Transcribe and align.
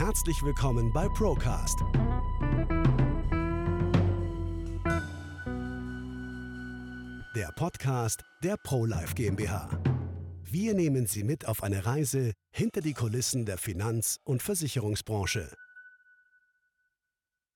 Herzlich 0.00 0.42
willkommen 0.42 0.94
bei 0.94 1.08
Procast. 1.10 1.78
Der 7.36 7.52
Podcast 7.54 8.24
der 8.42 8.56
ProLife 8.56 9.14
GmbH. 9.14 9.68
Wir 10.42 10.72
nehmen 10.72 11.04
Sie 11.04 11.22
mit 11.22 11.46
auf 11.46 11.62
eine 11.62 11.84
Reise 11.84 12.32
hinter 12.50 12.80
die 12.80 12.94
Kulissen 12.94 13.44
der 13.44 13.58
Finanz- 13.58 14.20
und 14.24 14.42
Versicherungsbranche. 14.42 15.52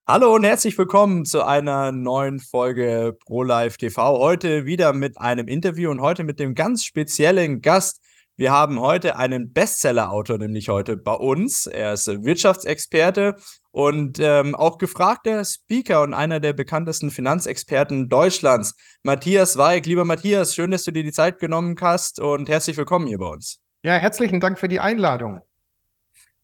Hallo 0.06 0.34
und 0.34 0.44
herzlich 0.44 0.76
willkommen 0.76 1.24
zu 1.24 1.46
einer 1.46 1.92
neuen 1.92 2.40
Folge 2.40 3.16
ProLife 3.24 3.78
TV. 3.78 4.18
Heute 4.18 4.66
wieder 4.66 4.92
mit 4.92 5.16
einem 5.16 5.48
Interview 5.48 5.90
und 5.90 6.02
heute 6.02 6.24
mit 6.24 6.38
dem 6.38 6.54
ganz 6.54 6.84
speziellen 6.84 7.62
Gast. 7.62 8.02
Wir 8.36 8.50
haben 8.50 8.80
heute 8.80 9.16
einen 9.16 9.52
Bestseller-Autor, 9.52 10.38
nämlich 10.38 10.68
heute 10.68 10.96
bei 10.96 11.12
uns. 11.12 11.66
Er 11.66 11.92
ist 11.92 12.08
Wirtschaftsexperte 12.08 13.36
und 13.70 14.18
ähm, 14.18 14.56
auch 14.56 14.78
gefragter 14.78 15.44
Speaker 15.44 16.02
und 16.02 16.14
einer 16.14 16.40
der 16.40 16.52
bekanntesten 16.52 17.12
Finanzexperten 17.12 18.08
Deutschlands. 18.08 18.74
Matthias 19.04 19.56
Weig. 19.56 19.86
Lieber 19.86 20.04
Matthias, 20.04 20.56
schön, 20.56 20.72
dass 20.72 20.82
du 20.82 20.90
dir 20.90 21.04
die 21.04 21.12
Zeit 21.12 21.38
genommen 21.38 21.76
hast 21.80 22.18
und 22.18 22.48
herzlich 22.48 22.76
willkommen 22.76 23.06
hier 23.06 23.18
bei 23.18 23.28
uns. 23.28 23.60
Ja, 23.84 23.94
herzlichen 23.94 24.40
Dank 24.40 24.58
für 24.58 24.66
die 24.66 24.80
Einladung. 24.80 25.40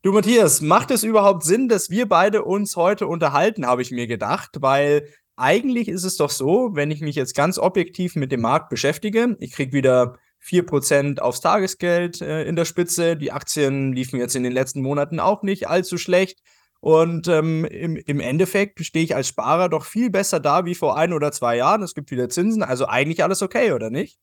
Du 0.02 0.12
Matthias, 0.12 0.60
macht 0.60 0.92
es 0.92 1.02
überhaupt 1.02 1.42
Sinn, 1.42 1.68
dass 1.68 1.90
wir 1.90 2.08
beide 2.08 2.44
uns 2.44 2.76
heute 2.76 3.08
unterhalten, 3.08 3.66
habe 3.66 3.82
ich 3.82 3.90
mir 3.90 4.06
gedacht, 4.06 4.58
weil 4.60 5.08
eigentlich 5.34 5.88
ist 5.88 6.04
es 6.04 6.16
doch 6.16 6.30
so, 6.30 6.70
wenn 6.74 6.92
ich 6.92 7.00
mich 7.00 7.16
jetzt 7.16 7.34
ganz 7.34 7.58
objektiv 7.58 8.14
mit 8.14 8.30
dem 8.30 8.42
Markt 8.42 8.68
beschäftige, 8.68 9.36
ich 9.40 9.50
kriege 9.50 9.72
wieder 9.72 10.18
4% 10.42 11.18
aufs 11.20 11.40
Tagesgeld 11.40 12.20
äh, 12.20 12.44
in 12.44 12.56
der 12.56 12.64
Spitze. 12.64 13.16
Die 13.16 13.32
Aktien 13.32 13.92
liefen 13.92 14.18
jetzt 14.18 14.36
in 14.36 14.42
den 14.42 14.52
letzten 14.52 14.82
Monaten 14.82 15.20
auch 15.20 15.42
nicht 15.42 15.68
allzu 15.68 15.98
schlecht. 15.98 16.40
Und 16.80 17.28
ähm, 17.28 17.66
im, 17.66 17.96
im 17.96 18.20
Endeffekt 18.20 18.84
stehe 18.84 19.04
ich 19.04 19.14
als 19.14 19.28
Sparer 19.28 19.68
doch 19.68 19.84
viel 19.84 20.10
besser 20.10 20.40
da 20.40 20.64
wie 20.64 20.74
vor 20.74 20.96
ein 20.96 21.12
oder 21.12 21.30
zwei 21.30 21.56
Jahren. 21.56 21.82
Es 21.82 21.94
gibt 21.94 22.10
wieder 22.10 22.28
Zinsen, 22.30 22.62
also 22.62 22.86
eigentlich 22.86 23.22
alles 23.22 23.42
okay, 23.42 23.72
oder 23.72 23.90
nicht? 23.90 24.18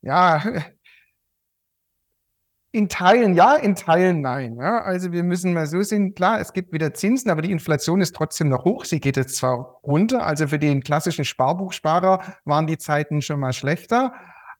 Ja, 0.00 0.42
in 2.74 2.88
Teilen 2.88 3.34
ja, 3.34 3.54
in 3.54 3.76
Teilen 3.76 4.20
nein. 4.20 4.56
Ja, 4.58 4.82
also 4.82 5.12
wir 5.12 5.22
müssen 5.22 5.54
mal 5.54 5.68
so 5.68 5.80
sehen, 5.82 6.12
klar, 6.16 6.40
es 6.40 6.52
gibt 6.52 6.72
wieder 6.72 6.92
Zinsen, 6.92 7.30
aber 7.30 7.40
die 7.40 7.52
Inflation 7.52 8.00
ist 8.00 8.16
trotzdem 8.16 8.48
noch 8.48 8.64
hoch. 8.64 8.84
Sie 8.84 8.98
geht 8.98 9.16
jetzt 9.16 9.36
zwar 9.36 9.78
runter, 9.84 10.26
also 10.26 10.48
für 10.48 10.58
den 10.58 10.82
klassischen 10.82 11.24
Sparbuchsparer 11.24 12.34
waren 12.44 12.66
die 12.66 12.76
Zeiten 12.76 13.22
schon 13.22 13.38
mal 13.38 13.52
schlechter. 13.52 14.12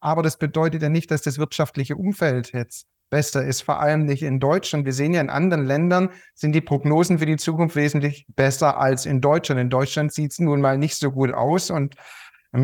Aber 0.05 0.22
das 0.22 0.36
bedeutet 0.36 0.83
ja 0.83 0.91
nicht, 0.91 1.10
dass 1.10 1.22
das 1.22 1.38
wirtschaftliche 1.38 1.97
Umfeld 1.97 2.52
jetzt 2.52 2.86
besser 3.08 3.42
ist, 3.42 3.62
vor 3.62 3.80
allem 3.80 4.05
nicht 4.05 4.22
in 4.22 4.38
Deutschland. 4.38 4.84
Wir 4.84 4.92
sehen 4.92 5.14
ja 5.14 5.20
in 5.22 5.30
anderen 5.30 5.64
Ländern 5.64 6.11
sind 6.34 6.52
die 6.52 6.61
Prognosen 6.61 7.20
für 7.20 7.27
die 7.27 7.38
Zukunft 7.38 7.74
wesentlich 7.74 8.27
besser 8.36 8.77
als 8.77 9.06
in 9.06 9.22
Deutschland. 9.22 9.62
In 9.62 9.70
Deutschland 9.70 10.12
sieht 10.12 10.33
es 10.33 10.41
nun 10.41 10.61
mal 10.61 10.77
nicht 10.77 10.96
so 10.96 11.11
gut 11.11 11.33
aus 11.33 11.70
und 11.70 11.94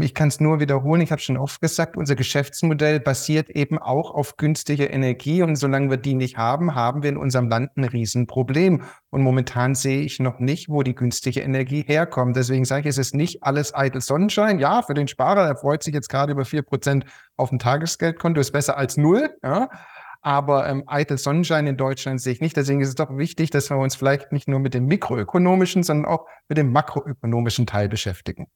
ich 0.02 0.14
kann 0.14 0.28
es 0.28 0.38
nur 0.38 0.60
wiederholen, 0.60 1.00
ich 1.00 1.10
habe 1.10 1.20
schon 1.20 1.36
oft 1.36 1.60
gesagt, 1.60 1.96
unser 1.96 2.14
Geschäftsmodell 2.14 3.00
basiert 3.00 3.50
eben 3.50 3.76
auch 3.76 4.12
auf 4.12 4.36
günstiger 4.36 4.88
Energie 4.88 5.42
und 5.42 5.56
solange 5.56 5.90
wir 5.90 5.96
die 5.96 6.14
nicht 6.14 6.36
haben, 6.36 6.76
haben 6.76 7.02
wir 7.02 7.10
in 7.10 7.16
unserem 7.16 7.48
Land 7.48 7.76
ein 7.76 7.82
Riesenproblem. 7.82 8.84
Und 9.10 9.22
momentan 9.22 9.74
sehe 9.74 10.02
ich 10.02 10.20
noch 10.20 10.38
nicht, 10.38 10.68
wo 10.68 10.84
die 10.84 10.94
günstige 10.94 11.40
Energie 11.40 11.82
herkommt. 11.82 12.36
Deswegen 12.36 12.64
sage 12.64 12.82
ich, 12.82 12.86
es 12.86 12.98
ist 12.98 13.16
nicht 13.16 13.42
alles 13.42 13.74
eitel 13.74 14.00
Sonnenschein. 14.00 14.60
Ja, 14.60 14.82
für 14.82 14.94
den 14.94 15.08
Sparer, 15.08 15.46
der 15.46 15.56
freut 15.56 15.82
sich 15.82 15.92
jetzt 15.92 16.08
gerade 16.08 16.32
über 16.32 16.44
vier 16.44 16.62
Prozent 16.62 17.04
auf 17.36 17.48
dem 17.48 17.58
Tagesgeldkonto, 17.58 18.40
ist 18.40 18.52
besser 18.52 18.78
als 18.78 18.96
null. 18.96 19.30
Ja. 19.42 19.70
Aber 20.22 20.68
ähm, 20.68 20.84
eitel 20.86 21.18
Sonnenschein 21.18 21.66
in 21.66 21.76
Deutschland 21.76 22.20
sehe 22.20 22.34
ich 22.34 22.40
nicht. 22.40 22.56
Deswegen 22.56 22.80
ist 22.80 22.90
es 22.90 22.94
doch 22.94 23.16
wichtig, 23.16 23.50
dass 23.50 23.70
wir 23.70 23.78
uns 23.78 23.96
vielleicht 23.96 24.30
nicht 24.30 24.46
nur 24.46 24.60
mit 24.60 24.74
dem 24.74 24.86
mikroökonomischen, 24.86 25.82
sondern 25.82 26.12
auch 26.12 26.26
mit 26.48 26.58
dem 26.58 26.70
makroökonomischen 26.70 27.66
Teil 27.66 27.88
beschäftigen. 27.88 28.46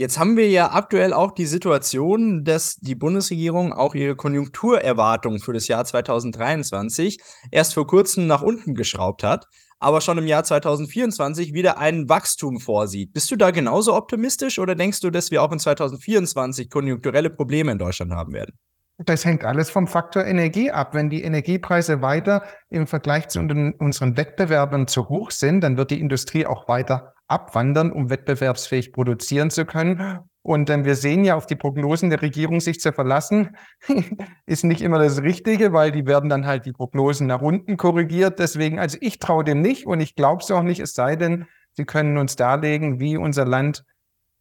Jetzt 0.00 0.16
haben 0.16 0.36
wir 0.36 0.48
ja 0.48 0.70
aktuell 0.70 1.12
auch 1.12 1.32
die 1.32 1.46
Situation, 1.46 2.44
dass 2.44 2.76
die 2.76 2.94
Bundesregierung 2.94 3.72
auch 3.72 3.96
ihre 3.96 4.14
Konjunkturerwartung 4.14 5.40
für 5.40 5.52
das 5.52 5.66
Jahr 5.66 5.84
2023 5.84 7.18
erst 7.50 7.74
vor 7.74 7.88
kurzem 7.88 8.28
nach 8.28 8.40
unten 8.40 8.76
geschraubt 8.76 9.24
hat, 9.24 9.48
aber 9.80 10.00
schon 10.00 10.16
im 10.18 10.28
Jahr 10.28 10.44
2024 10.44 11.52
wieder 11.52 11.78
ein 11.78 12.08
Wachstum 12.08 12.60
vorsieht. 12.60 13.12
Bist 13.12 13.28
du 13.32 13.34
da 13.34 13.50
genauso 13.50 13.96
optimistisch 13.96 14.60
oder 14.60 14.76
denkst 14.76 15.00
du, 15.00 15.10
dass 15.10 15.32
wir 15.32 15.42
auch 15.42 15.50
in 15.50 15.58
2024 15.58 16.70
konjunkturelle 16.70 17.30
Probleme 17.30 17.72
in 17.72 17.78
Deutschland 17.78 18.12
haben 18.12 18.32
werden? 18.34 18.56
Das 18.98 19.24
hängt 19.24 19.44
alles 19.44 19.68
vom 19.68 19.88
Faktor 19.88 20.24
Energie 20.24 20.70
ab. 20.70 20.94
Wenn 20.94 21.10
die 21.10 21.24
Energiepreise 21.24 22.02
weiter 22.02 22.44
im 22.70 22.86
Vergleich 22.86 23.26
zu 23.28 23.40
unseren 23.40 24.16
Wettbewerbern 24.16 24.86
zu 24.86 25.08
hoch 25.08 25.32
sind, 25.32 25.60
dann 25.60 25.76
wird 25.76 25.90
die 25.90 25.98
Industrie 26.00 26.46
auch 26.46 26.68
weiter 26.68 27.14
abwandern, 27.28 27.92
um 27.92 28.10
wettbewerbsfähig 28.10 28.92
produzieren 28.92 29.50
zu 29.50 29.64
können. 29.64 30.20
Und 30.42 30.70
ähm, 30.70 30.84
wir 30.84 30.96
sehen 30.96 31.24
ja 31.24 31.36
auf 31.36 31.46
die 31.46 31.56
Prognosen 31.56 32.08
der 32.08 32.22
Regierung 32.22 32.60
sich 32.60 32.80
zu 32.80 32.92
verlassen, 32.92 33.56
ist 34.46 34.64
nicht 34.64 34.80
immer 34.80 34.98
das 34.98 35.22
Richtige, 35.22 35.72
weil 35.72 35.92
die 35.92 36.06
werden 36.06 36.30
dann 36.30 36.46
halt 36.46 36.64
die 36.64 36.72
Prognosen 36.72 37.26
nach 37.26 37.42
unten 37.42 37.76
korrigiert. 37.76 38.38
Deswegen, 38.38 38.78
also 38.78 38.96
ich 39.00 39.18
traue 39.18 39.44
dem 39.44 39.60
nicht 39.60 39.86
und 39.86 40.00
ich 40.00 40.16
glaube 40.16 40.42
es 40.42 40.50
auch 40.50 40.62
nicht, 40.62 40.80
es 40.80 40.94
sei 40.94 41.16
denn, 41.16 41.46
sie 41.72 41.84
können 41.84 42.16
uns 42.16 42.34
darlegen, 42.34 42.98
wie 42.98 43.18
unser 43.18 43.44
Land 43.44 43.84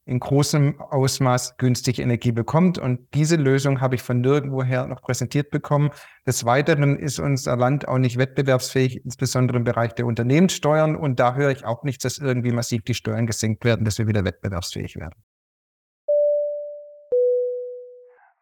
in 0.08 0.20
großem 0.20 0.82
Ausmaß 0.82 1.58
günstige 1.58 2.02
Energie 2.02 2.32
bekommt. 2.32 2.80
Und 2.80 3.14
diese 3.14 3.36
Lösung 3.36 3.82
habe 3.82 3.96
ich 3.96 4.02
von 4.02 4.22
nirgendwoher 4.22 4.88
noch 4.88 5.02
präsentiert 5.02 5.52
bekommen. 5.52 5.92
Des 6.26 6.46
Weiteren 6.46 6.98
ist 6.98 7.20
unser 7.20 7.58
Land 7.58 7.88
auch 7.88 7.98
nicht 7.98 8.18
wettbewerbsfähig, 8.18 9.04
insbesondere 9.04 9.58
im 9.58 9.66
Bereich 9.66 9.94
der 9.96 10.06
Unternehmenssteuern. 10.06 10.96
Und 10.96 11.20
da 11.20 11.36
höre 11.36 11.52
ich 11.52 11.66
auch 11.66 11.84
nicht, 11.84 12.04
dass 12.06 12.18
irgendwie 12.18 12.52
massiv 12.52 12.84
die 12.84 12.94
Steuern 12.94 13.28
gesenkt 13.28 13.66
werden, 13.66 13.84
dass 13.84 13.98
wir 14.00 14.08
wieder 14.08 14.24
wettbewerbsfähig 14.24 14.96
werden. 14.96 15.20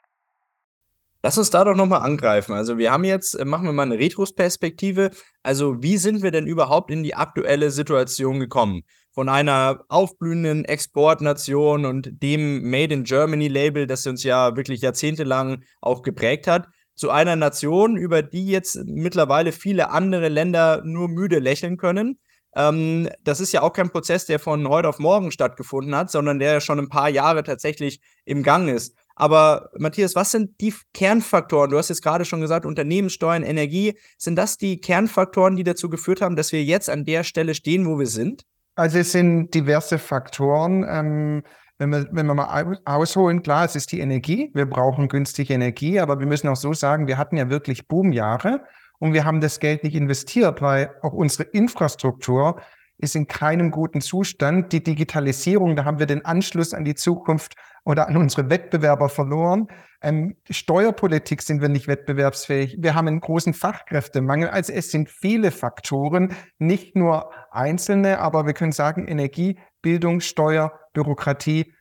Lass 1.22 1.38
uns 1.38 1.50
da 1.50 1.66
doch 1.66 1.76
nochmal 1.76 2.02
angreifen. 2.02 2.54
Also 2.54 2.78
wir 2.78 2.92
haben 2.92 3.04
jetzt, 3.04 3.34
äh, 3.34 3.44
machen 3.44 3.66
wir 3.66 3.74
mal 3.74 3.84
eine 3.84 4.00
Retrospektive. 4.00 5.12
Also 5.44 5.84
wie 5.84 5.98
sind 5.98 6.24
wir 6.24 6.32
denn 6.32 6.48
überhaupt 6.48 6.92
in 6.92 7.04
die 7.04 7.16
aktuelle 7.16 7.72
Situation 7.72 8.40
gekommen? 8.40 8.84
Von 9.12 9.28
einer 9.28 9.84
aufblühenden 9.90 10.64
Exportnation 10.64 11.86
und 11.86 12.08
dem 12.24 12.70
Made 12.70 12.94
in 12.94 13.04
Germany 13.04 13.50
Label, 13.50 13.86
das 13.86 14.08
uns 14.08 14.24
ja 14.24 14.56
wirklich 14.56 14.82
jahrzehntelang 14.82 15.64
auch 15.82 16.04
geprägt 16.04 16.48
hat, 16.48 16.68
zu 17.00 17.12
einer 17.12 17.38
Nation, 17.38 17.96
über 17.96 18.22
die 18.22 18.48
jetzt 18.48 18.78
mittlerweile 18.86 19.54
viele 19.54 19.90
andere 19.90 20.28
Länder 20.28 20.82
nur 20.84 21.08
müde 21.08 21.40
lächeln 21.40 21.78
können. 21.78 22.20
Ähm, 22.56 23.08
das 23.24 23.40
ist 23.40 23.54
ja 23.54 23.62
auch 23.62 23.72
kein 23.72 23.90
Prozess, 23.90 24.26
der 24.26 24.38
von 24.38 24.68
heute 24.68 24.90
auf 24.90 25.00
morgen 25.00 25.32
stattgefunden 25.32 25.96
hat, 25.96 26.12
sondern 26.12 26.40
der 26.40 26.60
schon 26.60 26.78
ein 26.78 26.90
paar 26.90 27.08
Jahre 27.08 27.44
tatsächlich 27.44 28.02
im 28.26 28.44
Gang 28.44 28.68
ist. 28.68 28.98
Aber 29.16 29.70
Matthias, 29.78 30.14
was 30.16 30.32
sind 30.32 30.60
die 30.60 30.74
Kernfaktoren? 30.94 31.72
Du 31.72 31.78
hast 31.78 31.88
jetzt 31.88 32.04
gerade 32.04 32.26
schon 32.26 32.42
gesagt, 32.42 32.66
Unternehmenssteuern, 32.66 33.44
Energie. 33.44 33.98
Sind 34.18 34.36
das 34.36 34.58
die 34.58 34.82
Kernfaktoren, 34.82 35.56
die 35.56 35.64
dazu 35.64 35.90
geführt 35.90 36.22
haben, 36.22 36.36
dass 36.36 36.52
wir 36.52 36.64
jetzt 36.64 36.90
an 36.90 37.06
der 37.06 37.24
Stelle 37.24 37.54
stehen, 37.56 37.86
wo 37.86 37.98
wir 37.98 38.08
sind? 38.08 38.44
Also 38.76 38.98
es 39.00 39.14
sind 39.14 39.54
diverse 39.54 40.00
Faktoren. 40.00 40.86
Ähm, 40.90 41.44
wenn, 41.80 41.90
wir, 41.92 42.08
wenn 42.12 42.28
wir 42.28 42.36
mal 42.36 42.78
ausholen, 42.86 43.42
klar, 43.42 43.66
es 43.66 43.76
ist 43.76 43.92
die 43.92 44.02
Energie. 44.02 44.52
Wir 44.54 44.66
brauchen 44.66 45.08
günstige 45.08 45.54
Energie, 45.54 46.00
aber 46.00 46.20
wir 46.20 46.28
müssen 46.28 46.50
auch 46.50 46.58
so 46.58 46.74
sagen, 46.74 47.08
wir 47.08 47.18
hatten 47.18 47.38
ja 47.38 47.50
wirklich 47.50 47.88
Boomjahre 47.88 48.62
und 49.00 49.14
wir 49.14 49.24
haben 49.24 49.40
das 49.40 49.60
Geld 49.60 49.84
nicht 49.84 49.96
investiert, 49.96 50.62
weil 50.62 50.92
auch 51.02 51.14
unsere 51.14 51.44
Infrastruktur 51.44 52.62
ist 52.98 53.16
in 53.16 53.28
keinem 53.28 53.72
guten 53.72 54.02
Zustand. 54.02 54.74
Die 54.74 54.84
Digitalisierung, 54.84 55.78
da 55.78 55.86
haben 55.86 56.00
wir 56.00 56.06
den 56.06 56.26
Anschluss 56.26 56.74
an 56.74 56.84
die 56.84 56.96
Zukunft 56.96 57.56
oder 57.86 58.10
an 58.10 58.18
unsere 58.18 58.50
Wettbewerber 58.50 59.08
verloren. 59.08 59.70
Ähm, 60.02 60.38
Steuerpolitik 60.50 61.42
sind 61.42 61.62
wir 61.62 61.68
nicht 61.68 61.88
wettbewerbsfähig. 61.88 62.78
Wir 62.80 62.96
haben 62.96 63.08
einen 63.08 63.20
großen 63.20 63.54
Fachkräftemangel. 63.54 64.50
Also 64.50 64.72
es 64.72 64.92
sind 64.92 65.10
viele 65.10 65.52
Faktoren, 65.52 66.34
nicht 66.58 66.96
nur 66.96 67.32
einzelne, 67.52 68.20
aber 68.20 68.46
wir 68.46 68.54
können 68.54 68.72
sagen 68.72 69.08
Energie, 69.08 69.60
Bildung, 69.82 70.22
Steuer, 70.22 70.72
Bürokratie. 70.94 71.74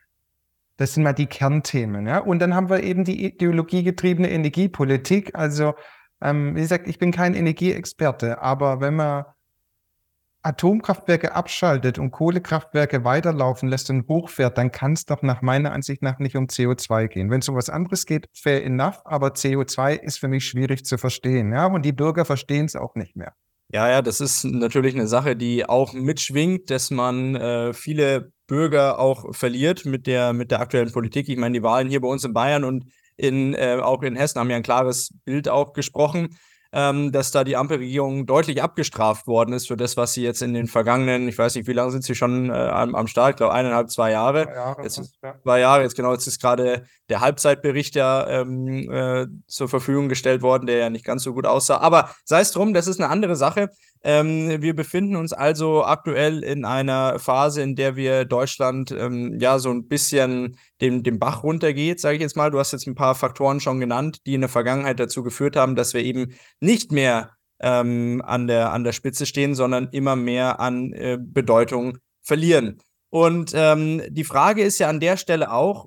Das 0.76 0.94
sind 0.94 1.04
mal 1.04 1.12
die 1.12 1.26
Kernthemen. 1.26 2.06
Ja? 2.06 2.18
Und 2.18 2.40
dann 2.40 2.54
haben 2.54 2.70
wir 2.70 2.82
eben 2.82 3.04
die 3.04 3.24
ideologiegetriebene 3.24 4.30
Energiepolitik. 4.30 5.34
Also 5.34 5.74
ähm, 6.20 6.56
wie 6.56 6.60
gesagt, 6.60 6.88
ich 6.88 6.98
bin 6.98 7.12
kein 7.12 7.34
Energieexperte, 7.34 8.40
aber 8.42 8.80
wenn 8.80 8.96
man 8.96 9.24
Atomkraftwerke 10.48 11.34
abschaltet 11.34 11.98
und 11.98 12.10
Kohlekraftwerke 12.10 13.04
weiterlaufen 13.04 13.68
lässt 13.68 13.90
und 13.90 14.08
hochfährt, 14.08 14.56
dann 14.56 14.72
kann 14.72 14.94
es 14.94 15.04
doch 15.04 15.22
nach 15.22 15.42
meiner 15.42 15.72
Ansicht 15.72 16.02
nach 16.02 16.18
nicht 16.18 16.36
um 16.36 16.46
CO2 16.46 17.08
gehen. 17.08 17.30
Wenn 17.30 17.40
es 17.40 17.48
um 17.48 17.54
was 17.54 17.68
anderes 17.68 18.06
geht, 18.06 18.28
fair 18.32 18.64
enough, 18.64 19.02
aber 19.04 19.28
CO2 19.28 20.00
ist 20.00 20.18
für 20.18 20.28
mich 20.28 20.46
schwierig 20.46 20.86
zu 20.86 20.96
verstehen. 20.96 21.52
Ja? 21.52 21.66
Und 21.66 21.84
die 21.84 21.92
Bürger 21.92 22.24
verstehen 22.24 22.64
es 22.64 22.76
auch 22.76 22.94
nicht 22.94 23.14
mehr. 23.14 23.34
Ja, 23.70 23.90
ja, 23.90 24.00
das 24.00 24.22
ist 24.22 24.44
natürlich 24.44 24.94
eine 24.94 25.06
Sache, 25.06 25.36
die 25.36 25.68
auch 25.68 25.92
mitschwingt, 25.92 26.70
dass 26.70 26.90
man 26.90 27.36
äh, 27.36 27.74
viele 27.74 28.32
Bürger 28.46 28.98
auch 28.98 29.34
verliert 29.34 29.84
mit 29.84 30.06
der, 30.06 30.32
mit 30.32 30.50
der 30.50 30.60
aktuellen 30.60 30.90
Politik. 30.90 31.28
Ich 31.28 31.36
meine, 31.36 31.58
die 31.58 31.62
Wahlen 31.62 31.90
hier 31.90 32.00
bei 32.00 32.08
uns 32.08 32.24
in 32.24 32.32
Bayern 32.32 32.64
und 32.64 32.86
in, 33.18 33.52
äh, 33.52 33.78
auch 33.82 34.02
in 34.02 34.16
Hessen 34.16 34.40
haben 34.40 34.48
ja 34.48 34.56
ein 34.56 34.62
klares 34.62 35.12
Bild 35.26 35.50
auch 35.50 35.74
gesprochen 35.74 36.38
ähm, 36.72 37.12
dass 37.12 37.30
da 37.30 37.44
die 37.44 37.56
Ampelregierung 37.56 38.26
deutlich 38.26 38.62
abgestraft 38.62 39.26
worden 39.26 39.54
ist 39.54 39.68
für 39.68 39.76
das, 39.76 39.96
was 39.96 40.12
sie 40.12 40.22
jetzt 40.22 40.42
in 40.42 40.52
den 40.52 40.66
vergangenen, 40.66 41.26
ich 41.28 41.38
weiß 41.38 41.54
nicht, 41.54 41.66
wie 41.66 41.72
lange 41.72 41.90
sind 41.90 42.04
sie 42.04 42.14
schon 42.14 42.50
äh, 42.50 42.52
am, 42.52 42.94
am 42.94 43.06
Start, 43.06 43.30
ich 43.30 43.36
glaube 43.36 43.54
eineinhalb, 43.54 43.90
zwei 43.90 44.10
Jahre. 44.10 44.44
Zwei 44.44 44.54
Jahre, 44.54 44.82
jetzt, 44.82 44.98
ist, 44.98 45.18
ja. 45.22 45.34
zwei 45.42 45.60
Jahre, 45.60 45.82
jetzt 45.82 45.96
genau, 45.96 46.12
jetzt 46.12 46.26
ist 46.26 46.40
gerade 46.40 46.84
der 47.08 47.20
Halbzeitbericht 47.20 47.94
ja 47.94 48.26
ähm, 48.28 48.90
äh, 48.90 49.26
zur 49.46 49.68
Verfügung 49.68 50.08
gestellt 50.08 50.42
worden, 50.42 50.66
der 50.66 50.76
ja 50.76 50.90
nicht 50.90 51.06
ganz 51.06 51.22
so 51.22 51.32
gut 51.32 51.46
aussah. 51.46 51.78
Aber 51.78 52.10
sei 52.24 52.40
es 52.40 52.50
drum, 52.50 52.74
das 52.74 52.86
ist 52.86 53.00
eine 53.00 53.08
andere 53.08 53.36
Sache. 53.36 53.70
Ähm, 54.02 54.62
wir 54.62 54.74
befinden 54.74 55.16
uns 55.16 55.32
also 55.32 55.84
aktuell 55.84 56.44
in 56.44 56.64
einer 56.64 57.18
Phase, 57.18 57.62
in 57.62 57.74
der 57.74 57.96
wir 57.96 58.24
Deutschland 58.24 58.90
ähm, 58.92 59.38
ja 59.40 59.58
so 59.58 59.70
ein 59.70 59.88
bisschen 59.88 60.56
den, 60.80 61.02
den 61.02 61.18
Bach 61.18 61.42
runtergeht, 61.42 62.00
sage 62.00 62.16
ich 62.16 62.22
jetzt 62.22 62.36
mal. 62.36 62.50
Du 62.50 62.58
hast 62.58 62.72
jetzt 62.72 62.86
ein 62.86 62.94
paar 62.94 63.14
Faktoren 63.14 63.60
schon 63.60 63.80
genannt, 63.80 64.18
die 64.26 64.34
in 64.34 64.40
der 64.40 64.50
Vergangenheit 64.50 65.00
dazu 65.00 65.22
geführt 65.22 65.56
haben, 65.56 65.74
dass 65.74 65.94
wir 65.94 66.02
eben 66.02 66.34
nicht 66.60 66.92
mehr 66.92 67.30
ähm, 67.60 68.22
an, 68.24 68.46
der, 68.46 68.72
an 68.72 68.84
der 68.84 68.92
Spitze 68.92 69.26
stehen, 69.26 69.54
sondern 69.54 69.88
immer 69.92 70.16
mehr 70.16 70.60
an 70.60 70.92
äh, 70.92 71.18
Bedeutung 71.20 71.98
verlieren. 72.22 72.78
Und 73.10 73.52
ähm, 73.54 74.02
die 74.10 74.24
Frage 74.24 74.62
ist 74.62 74.78
ja 74.78 74.88
an 74.88 75.00
der 75.00 75.16
Stelle 75.16 75.50
auch, 75.50 75.86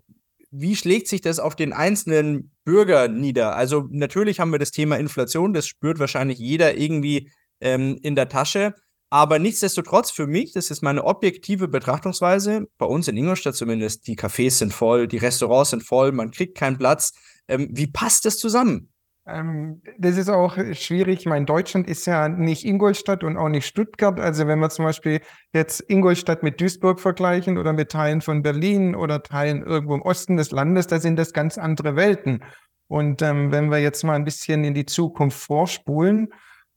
wie 0.52 0.76
schlägt 0.76 1.08
sich 1.08 1.22
das 1.22 1.40
auf 1.40 1.56
den 1.56 1.72
einzelnen 1.72 2.52
Bürger 2.66 3.08
nieder? 3.08 3.56
Also 3.56 3.88
natürlich 3.90 4.40
haben 4.40 4.52
wir 4.52 4.60
das 4.60 4.72
Thema 4.72 4.98
Inflation, 4.98 5.54
das 5.54 5.66
spürt 5.66 6.00
wahrscheinlich 6.00 6.40
jeder 6.40 6.78
irgendwie 6.78 7.32
ähm, 7.62 7.98
in 8.02 8.16
der 8.16 8.30
Tasche. 8.30 8.76
Aber 9.10 9.40
nichtsdestotrotz, 9.40 10.10
für 10.10 10.26
mich, 10.26 10.54
das 10.54 10.72
ist 10.72 10.82
meine 10.82 11.04
objektive 11.04 11.68
Betrachtungsweise, 11.68 12.68
bei 12.78 12.86
uns 12.86 13.08
in 13.08 13.18
Ingolstadt 13.18 13.56
zumindest, 13.56 14.08
die 14.08 14.18
Cafés 14.18 14.52
sind 14.52 14.74
voll, 14.74 15.08
die 15.08 15.18
Restaurants 15.18 15.72
sind 15.72 15.84
voll, 15.84 16.14
man 16.14 16.32
kriegt 16.32 16.58
keinen 16.58 16.78
Platz. 16.78 17.14
Ähm, 17.48 17.68
wie 17.72 17.88
passt 17.88 18.26
das 18.26 18.38
zusammen? 18.38 18.92
Ähm, 19.28 19.82
das 20.00 20.18
ist 20.18 20.30
auch 20.30 20.58
schwierig. 20.74 21.20
Ich 21.20 21.26
meine, 21.26 21.46
Deutschland 21.46 21.88
ist 21.88 22.08
ja 22.08 22.28
nicht 22.30 22.66
Ingolstadt 22.66 23.24
und 23.24 23.38
auch 23.38 23.50
nicht 23.50 23.66
Stuttgart. 23.66 24.20
Also 24.20 24.48
wenn 24.48 24.60
wir 24.60 24.70
zum 24.70 24.86
Beispiel 24.86 25.22
jetzt 25.54 25.82
Ingolstadt 25.90 26.42
mit 26.42 26.60
Duisburg 26.60 27.00
vergleichen 27.00 27.58
oder 27.58 27.74
mit 27.74 27.92
Teilen 27.92 28.22
von 28.22 28.42
Berlin 28.42 28.96
oder 28.96 29.22
Teilen 29.24 29.64
irgendwo 29.64 29.96
im 29.96 30.02
Osten 30.02 30.38
des 30.38 30.52
Landes, 30.52 30.88
da 30.88 31.00
sind 31.00 31.18
das 31.18 31.34
ganz 31.34 31.58
andere 31.58 31.96
Welten. 31.96 32.44
Und 32.88 33.22
ähm, 33.22 33.52
wenn 33.52 33.70
wir 33.70 33.80
jetzt 33.80 34.04
mal 34.04 34.16
ein 34.16 34.26
bisschen 34.26 34.64
in 34.64 34.74
die 34.74 34.86
Zukunft 34.86 35.38
vorspulen, 35.38 36.30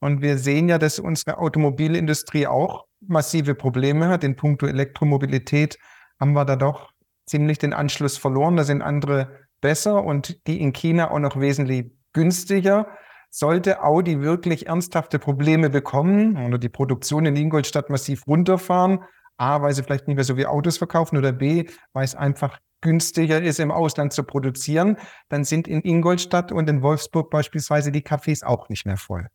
und 0.04 0.20
wir 0.20 0.36
sehen 0.36 0.68
ja, 0.68 0.76
dass 0.76 0.98
unsere 0.98 1.38
Automobilindustrie 1.38 2.46
auch 2.46 2.84
massive 3.00 3.54
Probleme 3.54 4.08
hat. 4.08 4.22
In 4.22 4.36
puncto 4.36 4.66
Elektromobilität 4.66 5.78
haben 6.20 6.34
wir 6.34 6.44
da 6.44 6.56
doch 6.56 6.90
ziemlich 7.24 7.56
den 7.56 7.72
Anschluss 7.72 8.18
verloren. 8.18 8.58
Da 8.58 8.64
sind 8.64 8.82
andere 8.82 9.30
besser 9.62 10.04
und 10.04 10.46
die 10.46 10.60
in 10.60 10.74
China 10.74 11.10
auch 11.10 11.20
noch 11.20 11.40
wesentlich 11.40 11.90
günstiger. 12.12 12.86
Sollte 13.30 13.82
Audi 13.82 14.20
wirklich 14.20 14.66
ernsthafte 14.66 15.18
Probleme 15.18 15.70
bekommen 15.70 16.36
oder 16.36 16.58
die 16.58 16.68
Produktion 16.68 17.24
in 17.24 17.34
Ingolstadt 17.34 17.88
massiv 17.88 18.26
runterfahren, 18.26 19.04
A, 19.38 19.62
weil 19.62 19.72
sie 19.72 19.84
vielleicht 19.84 20.06
nicht 20.06 20.16
mehr 20.16 20.24
so 20.24 20.36
wie 20.36 20.44
Autos 20.44 20.76
verkaufen 20.76 21.16
oder 21.16 21.32
B, 21.32 21.64
weil 21.94 22.04
es 22.04 22.14
einfach 22.14 22.58
günstiger 22.82 23.40
ist, 23.40 23.58
im 23.58 23.70
Ausland 23.70 24.12
zu 24.12 24.22
produzieren, 24.24 24.98
dann 25.30 25.44
sind 25.44 25.66
in 25.66 25.80
Ingolstadt 25.80 26.52
und 26.52 26.68
in 26.68 26.82
Wolfsburg 26.82 27.30
beispielsweise 27.30 27.90
die 27.90 28.02
Cafés 28.02 28.44
auch 28.44 28.68
nicht 28.68 28.84
mehr 28.84 28.98
voll. 28.98 29.28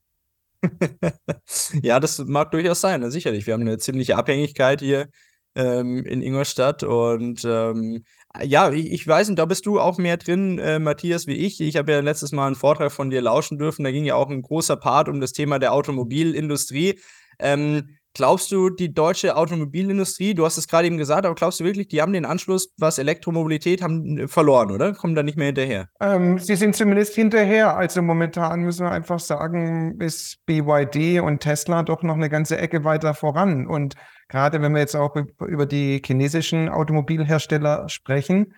ja, 1.82 2.00
das 2.00 2.20
mag 2.20 2.52
durchaus 2.52 2.82
sein, 2.82 3.02
ne, 3.02 3.12
sicherlich. 3.12 3.48
Wir 3.48 3.54
haben 3.54 3.62
eine 3.62 3.78
ziemliche 3.78 4.18
Abhängigkeit 4.18 4.82
hier 4.82 5.08
ähm, 5.56 6.06
in 6.06 6.22
Ingolstadt 6.22 6.84
und 6.84 7.44
ähm, 7.46 8.04
ja, 8.44 8.72
ich, 8.72 8.92
ich, 8.92 9.08
weiß 9.08 9.30
nicht, 9.30 9.40
da 9.40 9.46
bist 9.46 9.66
du 9.66 9.80
auch 9.80 9.98
mehr 9.98 10.18
drin, 10.18 10.60
äh, 10.60 10.80
Matthias, 10.80 11.28
wie 11.28 11.34
ich. 11.34 11.60
Ich 11.62 11.78
habe 11.78 11.92
ja 11.92 12.00
letztes 12.02 12.32
Mal 12.32 12.48
einen 12.48 12.56
Vortrag 12.56 12.92
von 12.92 13.10
dir 13.10 13.22
lauschen 13.22 13.58
dürfen, 13.58 13.84
da 13.84 13.92
ging 13.92 14.06
ja 14.06 14.16
auch 14.16 14.30
ein 14.30 14.42
großer 14.42 14.78
Part 14.78 15.10
um 15.10 15.20
das 15.20 15.32
Thema 15.34 15.60
der 15.60 15.74
Automobilindustrie. 15.74 17.00
Ähm, 17.40 17.98
Glaubst 18.20 18.52
du, 18.52 18.70
die 18.70 18.94
deutsche 18.94 19.38
Automobilindustrie, 19.38 20.34
du 20.34 20.44
hast 20.44 20.58
es 20.58 20.68
gerade 20.68 20.88
eben 20.88 20.98
gesagt, 20.98 21.26
aber 21.26 21.36
glaubst 21.36 21.62
du 21.62 21.64
wirklich, 21.64 21.88
die 21.88 22.02
haben 22.02 22.12
den 22.12 22.26
Anschluss, 22.26 22.68
was 22.78 22.98
Elektromobilität 22.98 23.82
haben, 23.82 24.18
äh, 24.18 24.28
verloren, 24.28 24.72
oder? 24.72 24.92
Kommen 24.94 25.16
da 25.16 25.24
nicht 25.24 25.38
mehr 25.38 25.46
hinterher? 25.46 25.88
Ähm, 26.02 26.38
sie 26.38 26.58
sind 26.58 26.76
zumindest 26.76 27.16
hinterher. 27.16 27.78
Also 27.78 28.02
momentan 28.02 28.60
müssen 28.60 28.86
wir 28.86 28.92
einfach 28.92 29.22
sagen, 29.22 29.98
ist 30.02 30.46
BYD 30.46 31.22
und 31.22 31.40
Tesla 31.40 31.82
doch 31.84 32.04
noch 32.04 32.16
eine 32.16 32.28
ganze 32.28 32.58
Ecke 32.58 32.84
weiter 32.84 33.14
voran. 33.14 33.66
Und 33.66 33.96
gerade 34.28 34.62
wenn 34.62 34.74
wir 34.74 34.82
jetzt 34.82 34.98
auch 34.98 35.16
über 35.48 35.66
die 35.66 36.02
chinesischen 36.06 36.68
Automobilhersteller 36.68 37.88
sprechen, 37.88 38.54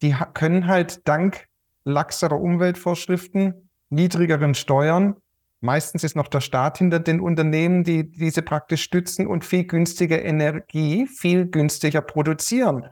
die 0.00 0.16
können 0.32 0.68
halt 0.68 1.06
dank 1.06 1.48
laxerer 1.84 2.40
Umweltvorschriften, 2.40 3.68
niedrigeren 3.90 4.54
Steuern 4.54 5.16
Meistens 5.62 6.02
ist 6.02 6.16
noch 6.16 6.26
der 6.26 6.40
Staat 6.40 6.78
hinter 6.78 6.98
den 6.98 7.20
Unternehmen, 7.20 7.84
die 7.84 8.10
diese 8.10 8.42
praktisch 8.42 8.82
stützen 8.82 9.28
und 9.28 9.44
viel 9.44 9.64
günstiger 9.64 10.20
Energie, 10.20 11.06
viel 11.06 11.46
günstiger 11.46 12.00
produzieren. 12.00 12.88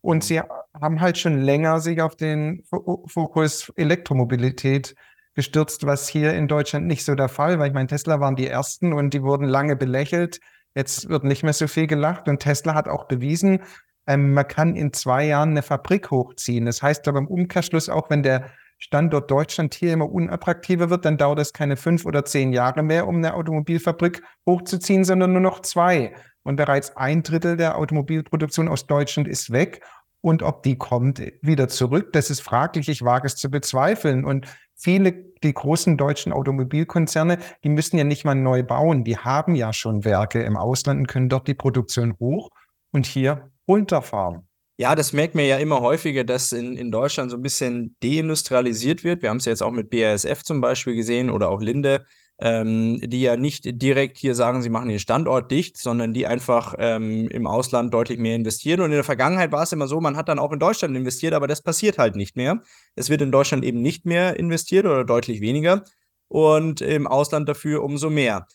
Und 0.00 0.22
sie 0.22 0.40
haben 0.40 1.00
halt 1.00 1.18
schon 1.18 1.40
länger 1.40 1.80
sich 1.80 2.00
auf 2.00 2.14
den 2.14 2.62
Fokus 2.70 3.72
Elektromobilität 3.74 4.94
gestürzt, 5.34 5.84
was 5.84 6.08
hier 6.08 6.32
in 6.34 6.46
Deutschland 6.46 6.86
nicht 6.86 7.04
so 7.04 7.16
der 7.16 7.28
Fall 7.28 7.58
war. 7.58 7.66
Ich 7.66 7.72
meine, 7.72 7.88
Tesla 7.88 8.20
waren 8.20 8.36
die 8.36 8.46
ersten 8.46 8.92
und 8.92 9.14
die 9.14 9.22
wurden 9.24 9.48
lange 9.48 9.74
belächelt. 9.74 10.38
Jetzt 10.76 11.08
wird 11.08 11.24
nicht 11.24 11.42
mehr 11.42 11.52
so 11.52 11.66
viel 11.66 11.88
gelacht 11.88 12.28
und 12.28 12.38
Tesla 12.38 12.74
hat 12.74 12.86
auch 12.86 13.08
bewiesen, 13.08 13.62
ähm, 14.06 14.32
man 14.32 14.46
kann 14.46 14.76
in 14.76 14.92
zwei 14.92 15.26
Jahren 15.26 15.50
eine 15.50 15.62
Fabrik 15.62 16.10
hochziehen. 16.12 16.66
Das 16.66 16.82
heißt 16.82 17.06
aber 17.08 17.18
im 17.18 17.28
Umkehrschluss 17.28 17.88
auch, 17.88 18.10
wenn 18.10 18.22
der 18.22 18.46
Standort 18.82 19.30
Deutschland 19.30 19.74
hier 19.74 19.92
immer 19.92 20.10
unattraktiver 20.10 20.90
wird, 20.90 21.04
dann 21.04 21.16
dauert 21.16 21.38
es 21.38 21.52
keine 21.52 21.76
fünf 21.76 22.04
oder 22.04 22.24
zehn 22.24 22.52
Jahre 22.52 22.82
mehr, 22.82 23.06
um 23.06 23.18
eine 23.18 23.34
Automobilfabrik 23.34 24.24
hochzuziehen, 24.44 25.04
sondern 25.04 25.30
nur 25.30 25.40
noch 25.40 25.60
zwei. 25.60 26.16
Und 26.42 26.56
bereits 26.56 26.96
ein 26.96 27.22
Drittel 27.22 27.56
der 27.56 27.78
Automobilproduktion 27.78 28.66
aus 28.66 28.88
Deutschland 28.88 29.28
ist 29.28 29.52
weg. 29.52 29.84
Und 30.20 30.42
ob 30.42 30.64
die 30.64 30.76
kommt 30.76 31.22
wieder 31.42 31.68
zurück, 31.68 32.12
das 32.12 32.28
ist 32.28 32.40
fraglich. 32.40 32.88
Ich 32.88 33.02
wage 33.02 33.28
es 33.28 33.36
zu 33.36 33.52
bezweifeln. 33.52 34.24
Und 34.24 34.48
viele, 34.74 35.12
die 35.12 35.54
großen 35.54 35.96
deutschen 35.96 36.32
Automobilkonzerne, 36.32 37.38
die 37.62 37.68
müssen 37.68 37.98
ja 37.98 38.04
nicht 38.04 38.24
mal 38.24 38.34
neu 38.34 38.64
bauen. 38.64 39.04
Die 39.04 39.16
haben 39.16 39.54
ja 39.54 39.72
schon 39.72 40.04
Werke 40.04 40.42
im 40.42 40.56
Ausland 40.56 40.98
und 40.98 41.06
können 41.06 41.28
dort 41.28 41.46
die 41.46 41.54
Produktion 41.54 42.16
hoch 42.18 42.50
und 42.90 43.06
hier 43.06 43.52
runterfahren. 43.68 44.48
Ja, 44.82 44.96
das 44.96 45.12
merkt 45.12 45.36
man 45.36 45.44
ja 45.44 45.58
immer 45.58 45.80
häufiger, 45.80 46.24
dass 46.24 46.50
in, 46.50 46.76
in 46.76 46.90
Deutschland 46.90 47.30
so 47.30 47.36
ein 47.36 47.42
bisschen 47.42 47.94
deindustrialisiert 48.02 49.04
wird. 49.04 49.22
Wir 49.22 49.30
haben 49.30 49.36
es 49.36 49.44
ja 49.44 49.52
jetzt 49.52 49.62
auch 49.62 49.70
mit 49.70 49.90
BASF 49.90 50.42
zum 50.42 50.60
Beispiel 50.60 50.96
gesehen 50.96 51.30
oder 51.30 51.50
auch 51.50 51.60
Linde, 51.60 52.04
ähm, 52.40 52.98
die 53.00 53.22
ja 53.22 53.36
nicht 53.36 53.80
direkt 53.80 54.18
hier 54.18 54.34
sagen, 54.34 54.60
sie 54.60 54.70
machen 54.70 54.88
den 54.88 54.98
Standort 54.98 55.52
dicht, 55.52 55.76
sondern 55.76 56.12
die 56.12 56.26
einfach 56.26 56.74
ähm, 56.78 57.28
im 57.28 57.46
Ausland 57.46 57.94
deutlich 57.94 58.18
mehr 58.18 58.34
investieren. 58.34 58.80
Und 58.80 58.86
in 58.86 58.96
der 58.96 59.04
Vergangenheit 59.04 59.52
war 59.52 59.62
es 59.62 59.70
immer 59.70 59.86
so, 59.86 60.00
man 60.00 60.16
hat 60.16 60.28
dann 60.28 60.40
auch 60.40 60.50
in 60.50 60.58
Deutschland 60.58 60.96
investiert, 60.96 61.32
aber 61.32 61.46
das 61.46 61.62
passiert 61.62 61.98
halt 61.98 62.16
nicht 62.16 62.34
mehr. 62.34 62.60
Es 62.96 63.08
wird 63.08 63.22
in 63.22 63.30
Deutschland 63.30 63.64
eben 63.64 63.82
nicht 63.82 64.04
mehr 64.04 64.36
investiert 64.36 64.84
oder 64.84 65.04
deutlich 65.04 65.40
weniger 65.40 65.84
und 66.26 66.80
im 66.80 67.06
Ausland 67.06 67.48
dafür 67.48 67.84
umso 67.84 68.10
mehr. 68.10 68.48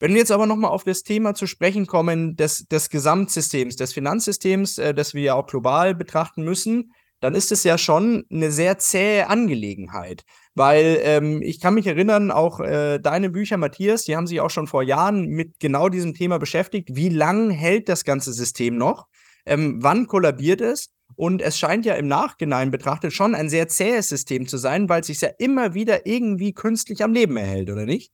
Wenn 0.00 0.12
wir 0.12 0.18
jetzt 0.18 0.30
aber 0.30 0.46
nochmal 0.46 0.70
auf 0.70 0.84
das 0.84 1.02
Thema 1.02 1.34
zu 1.34 1.46
sprechen 1.46 1.86
kommen, 1.86 2.36
des, 2.36 2.66
des 2.68 2.88
Gesamtsystems, 2.88 3.76
des 3.76 3.92
Finanzsystems, 3.92 4.78
äh, 4.78 4.94
das 4.94 5.14
wir 5.14 5.22
ja 5.22 5.34
auch 5.34 5.46
global 5.46 5.94
betrachten 5.94 6.44
müssen, 6.44 6.92
dann 7.20 7.34
ist 7.34 7.50
es 7.50 7.64
ja 7.64 7.78
schon 7.78 8.24
eine 8.30 8.52
sehr 8.52 8.78
zähe 8.78 9.28
Angelegenheit. 9.28 10.22
Weil 10.54 11.00
ähm, 11.02 11.42
ich 11.42 11.60
kann 11.60 11.74
mich 11.74 11.86
erinnern, 11.86 12.30
auch 12.30 12.60
äh, 12.60 12.98
deine 12.98 13.30
Bücher, 13.30 13.56
Matthias, 13.56 14.04
die 14.04 14.16
haben 14.16 14.26
sich 14.26 14.40
auch 14.40 14.50
schon 14.50 14.66
vor 14.66 14.82
Jahren 14.82 15.26
mit 15.26 15.58
genau 15.58 15.88
diesem 15.88 16.14
Thema 16.14 16.38
beschäftigt. 16.38 16.90
Wie 16.92 17.08
lang 17.08 17.50
hält 17.50 17.88
das 17.88 18.04
ganze 18.04 18.32
System 18.32 18.76
noch? 18.76 19.06
Ähm, 19.46 19.78
wann 19.82 20.06
kollabiert 20.06 20.60
es? 20.60 20.90
Und 21.16 21.42
es 21.42 21.58
scheint 21.58 21.86
ja 21.86 21.94
im 21.94 22.06
Nachhinein 22.06 22.70
betrachtet 22.70 23.12
schon 23.12 23.34
ein 23.34 23.48
sehr 23.48 23.66
zähes 23.66 24.08
System 24.08 24.46
zu 24.46 24.58
sein, 24.58 24.88
weil 24.88 25.00
es 25.00 25.08
sich 25.08 25.20
ja 25.20 25.30
immer 25.38 25.74
wieder 25.74 26.06
irgendwie 26.06 26.52
künstlich 26.52 27.02
am 27.02 27.12
Leben 27.12 27.36
erhält, 27.36 27.70
oder 27.70 27.86
nicht? 27.86 28.12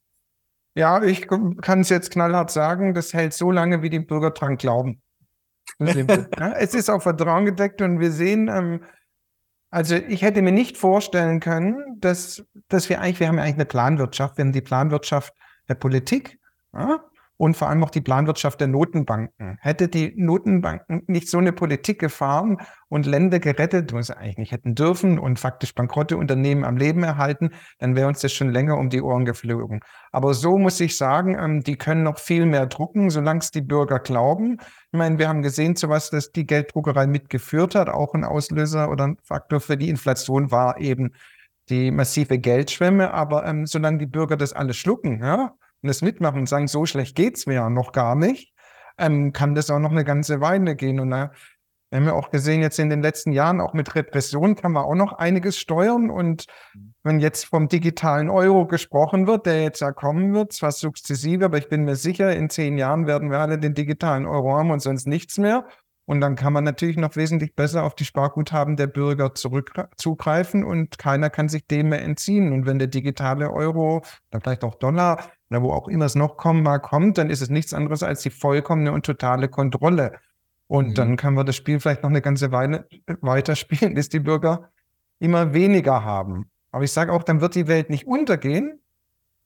Ja, 0.75 1.03
ich 1.03 1.29
kann 1.29 1.81
es 1.81 1.89
jetzt 1.89 2.11
knallhart 2.11 2.51
sagen, 2.51 2.95
das 2.95 3.15
hält 3.15 3.33
so 3.33 3.51
lange, 3.51 3.83
wie 3.83 3.91
die 3.91 4.01
Bürger 4.01 4.31
dran 4.31 4.57
glauben. 4.57 5.01
ja, 5.79 6.53
es 6.59 6.75
ist 6.75 6.91
auf 6.91 7.05
Vertrauen 7.05 7.45
gedeckt 7.45 7.81
und 7.81 8.01
wir 8.01 8.11
sehen, 8.11 8.49
ähm, 8.49 8.85
also 9.71 9.97
ich 9.97 10.23
hätte 10.23 10.43
mir 10.43 10.53
nicht 10.53 10.77
vorstellen 10.77 11.41
können, 11.41 11.99
dass, 11.99 12.45
dass 12.69 12.89
wir 12.89 13.01
eigentlich, 13.01 13.21
wir 13.21 13.29
haben 13.29 13.39
ja 13.39 13.43
eigentlich 13.43 13.55
eine 13.55 13.67
Planwirtschaft, 13.67 14.37
wir 14.37 14.45
haben 14.45 14.53
die 14.53 14.61
Planwirtschaft 14.61 15.33
der 15.69 15.75
Politik, 15.75 16.39
ja, 16.73 17.05
und 17.37 17.57
vor 17.57 17.69
allem 17.69 17.83
auch 17.83 17.91
die 17.91 18.01
Planwirtschaft 18.01 18.61
der 18.61 18.69
Notenbanken. 18.69 19.59
Hätte 19.61 19.89
die 19.89 20.13
Notenbanken 20.17 21.03
nicht 21.07 21.29
so 21.29 21.39
eine 21.39 21.53
Politik 21.53 21.99
gefahren 21.99 22.59
und 22.89 23.07
Länder 23.07 23.41
gerettet, 23.41 23.93
wo 23.93 24.01
sie 24.01 24.17
eigentlich 24.17 24.39
nicht 24.39 24.53
hätten 24.53 24.75
dürfen 24.75 25.19
und 25.19 25.39
faktisch 25.39 25.75
bankrotte 25.75 26.17
Unternehmen 26.17 26.65
am 26.65 26.77
Leben 26.77 27.03
erhalten, 27.03 27.51
dann 27.79 27.97
wäre 27.97 28.07
uns 28.07 28.21
das 28.21 28.33
schon 28.33 28.51
länger 28.51 28.79
um 28.79 28.89
die 28.89 29.03
Ohren 29.03 29.25
geflogen. 29.25 29.81
Aber 30.13 30.33
so 30.35 30.59
muss 30.59 30.79
ich 30.81 30.97
sagen, 30.97 31.37
ähm, 31.39 31.63
die 31.63 31.77
können 31.77 32.05
noch 32.05 32.19
viel 32.19 32.47
mehr 32.47 32.67
drucken, 32.67 33.11
solange 33.11 33.41
es 33.41 33.51
die 33.51 33.63
Bürger 33.63 33.99
glauben. 33.99 34.59
Ich 34.93 34.99
meine, 34.99 35.19
wir 35.19 35.29
haben 35.29 35.43
gesehen, 35.43 35.75
zu 35.75 35.89
was 35.89 36.11
das 36.11 36.31
die 36.31 36.47
Gelddruckerei 36.47 37.09
mitgeführt 37.09 37.75
hat. 37.75 37.89
Auch 37.89 38.15
ein 38.15 38.25
Auslöser 38.25 38.91
oder 38.91 39.09
ein 39.09 39.17
Faktor 39.25 39.61
für 39.61 39.77
die 39.77 39.89
Inflation 39.89 40.53
war 40.53 40.81
eben 40.81 41.13
die 41.69 41.91
massive 41.91 42.39
Geldschwemme. 42.39 43.13
Aber 43.13 43.45
ähm, 43.45 43.67
solange 43.67 43.99
die 43.99 44.07
Bürger 44.07 44.37
das 44.37 44.53
alles 44.53 44.77
schlucken, 44.77 45.21
ja, 45.21 45.55
und 45.85 45.89
das 45.89 46.01
mitmachen 46.01 46.41
und 46.41 46.49
sagen, 46.49 46.67
so 46.67 46.87
schlecht 46.87 47.15
geht 47.15 47.37
es 47.37 47.47
mir 47.47 47.55
ja 47.55 47.69
noch 47.69 47.93
gar 47.93 48.17
nicht, 48.17 48.55
ähm, 48.97 49.33
kann 49.33 49.55
das 49.55 49.69
auch 49.71 49.79
noch 49.79 49.91
eine 49.91 50.05
ganze 50.05 50.41
Weile 50.41 50.77
gehen. 50.77 50.99
Und 50.99 51.11
da 51.11 51.31
wir 51.91 52.01
haben 52.01 52.07
ja 52.07 52.15
auch 52.15 52.31
gesehen, 52.31 52.61
jetzt 52.63 52.79
in 52.79 52.91
den 52.91 53.03
letzten 53.03 53.31
Jahren, 53.31 53.61
auch 53.61 53.73
mit 53.75 53.95
Repression 53.95 54.57
kann 54.57 54.73
man 54.73 54.85
auch 54.85 54.97
noch 54.97 55.13
einiges 55.13 55.59
steuern. 55.59 56.11
Und 56.11 56.47
wenn 57.05 57.21
jetzt 57.21 57.45
vom 57.45 57.69
digitalen 57.69 58.31
Euro 58.31 58.67
gesprochen 58.67 59.27
wird, 59.29 59.47
der 59.47 59.63
jetzt 59.63 59.81
ja 59.81 59.93
kommen 59.93 60.35
wird, 60.35 60.53
zwar 60.55 60.73
sukzessive, 60.73 61.45
aber 61.45 61.59
ich 61.59 61.69
bin 61.69 61.85
mir 61.85 61.95
sicher, 61.95 62.35
in 62.35 62.51
zehn 62.51 62.79
Jahren 62.79 63.07
werden 63.07 63.31
wir 63.31 63.39
alle 63.39 63.59
den 63.59 63.75
digitalen 63.75 64.27
Euro 64.27 64.57
haben 64.57 64.71
und 64.71 64.81
sonst 64.81 65.07
nichts 65.07 65.39
mehr. 65.39 65.69
Und 66.07 66.21
dann 66.21 66.35
kann 66.35 66.53
man 66.53 66.65
natürlich 66.65 66.97
noch 66.97 67.15
wesentlich 67.15 67.55
besser 67.55 67.85
auf 67.85 67.95
die 67.95 68.05
Sparguthaben 68.05 68.77
der 68.77 68.89
Bürger 68.89 69.35
zurückzugreifen 69.35 70.65
und 70.65 70.99
keiner 70.99 71.31
kann 71.31 71.49
sich 71.49 71.67
dem 71.67 71.91
mehr 71.91 72.03
entziehen. 72.03 72.53
Und 72.53 72.67
wenn 72.67 72.81
der 72.81 72.89
digitale 72.89 73.53
Euro, 73.53 74.03
dann 74.31 74.41
vielleicht 74.41 74.65
auch 74.65 74.75
Dollar 74.75 75.31
oder 75.51 75.63
wo 75.63 75.73
auch 75.73 75.89
immer 75.89 76.05
es 76.05 76.15
noch 76.15 76.37
kommen 76.37 76.63
mag, 76.63 76.83
kommt, 76.83 77.19
dann 77.19 77.31
ist 77.31 77.41
es 77.41 77.51
nichts 77.51 77.75
anderes 77.75 78.03
als 78.03 78.23
die 78.23 78.31
vollkommene 78.31 78.93
und 78.93 79.07
totale 79.07 79.49
Kontrolle. 79.49 80.19
Und 80.67 80.91
mhm. 80.91 80.95
dann 80.95 81.17
können 81.17 81.37
wir 81.37 81.45
das 81.45 81.57
Spiel 81.57 81.81
vielleicht 81.81 82.03
noch 82.03 82.11
eine 82.11 82.23
ganze 82.23 82.53
Weile 82.53 82.89
weiterspielen, 83.21 83.95
bis 83.95 84.09
die 84.09 84.21
Bürger 84.21 84.71
immer 85.19 85.55
weniger 85.55 86.05
haben. 86.05 86.51
Aber 86.71 86.85
ich 86.85 86.93
sage 86.93 87.13
auch, 87.13 87.23
dann 87.23 87.41
wird 87.41 87.55
die 87.55 87.69
Welt 87.69 87.91
nicht 87.91 88.07
untergehen. 88.07 88.81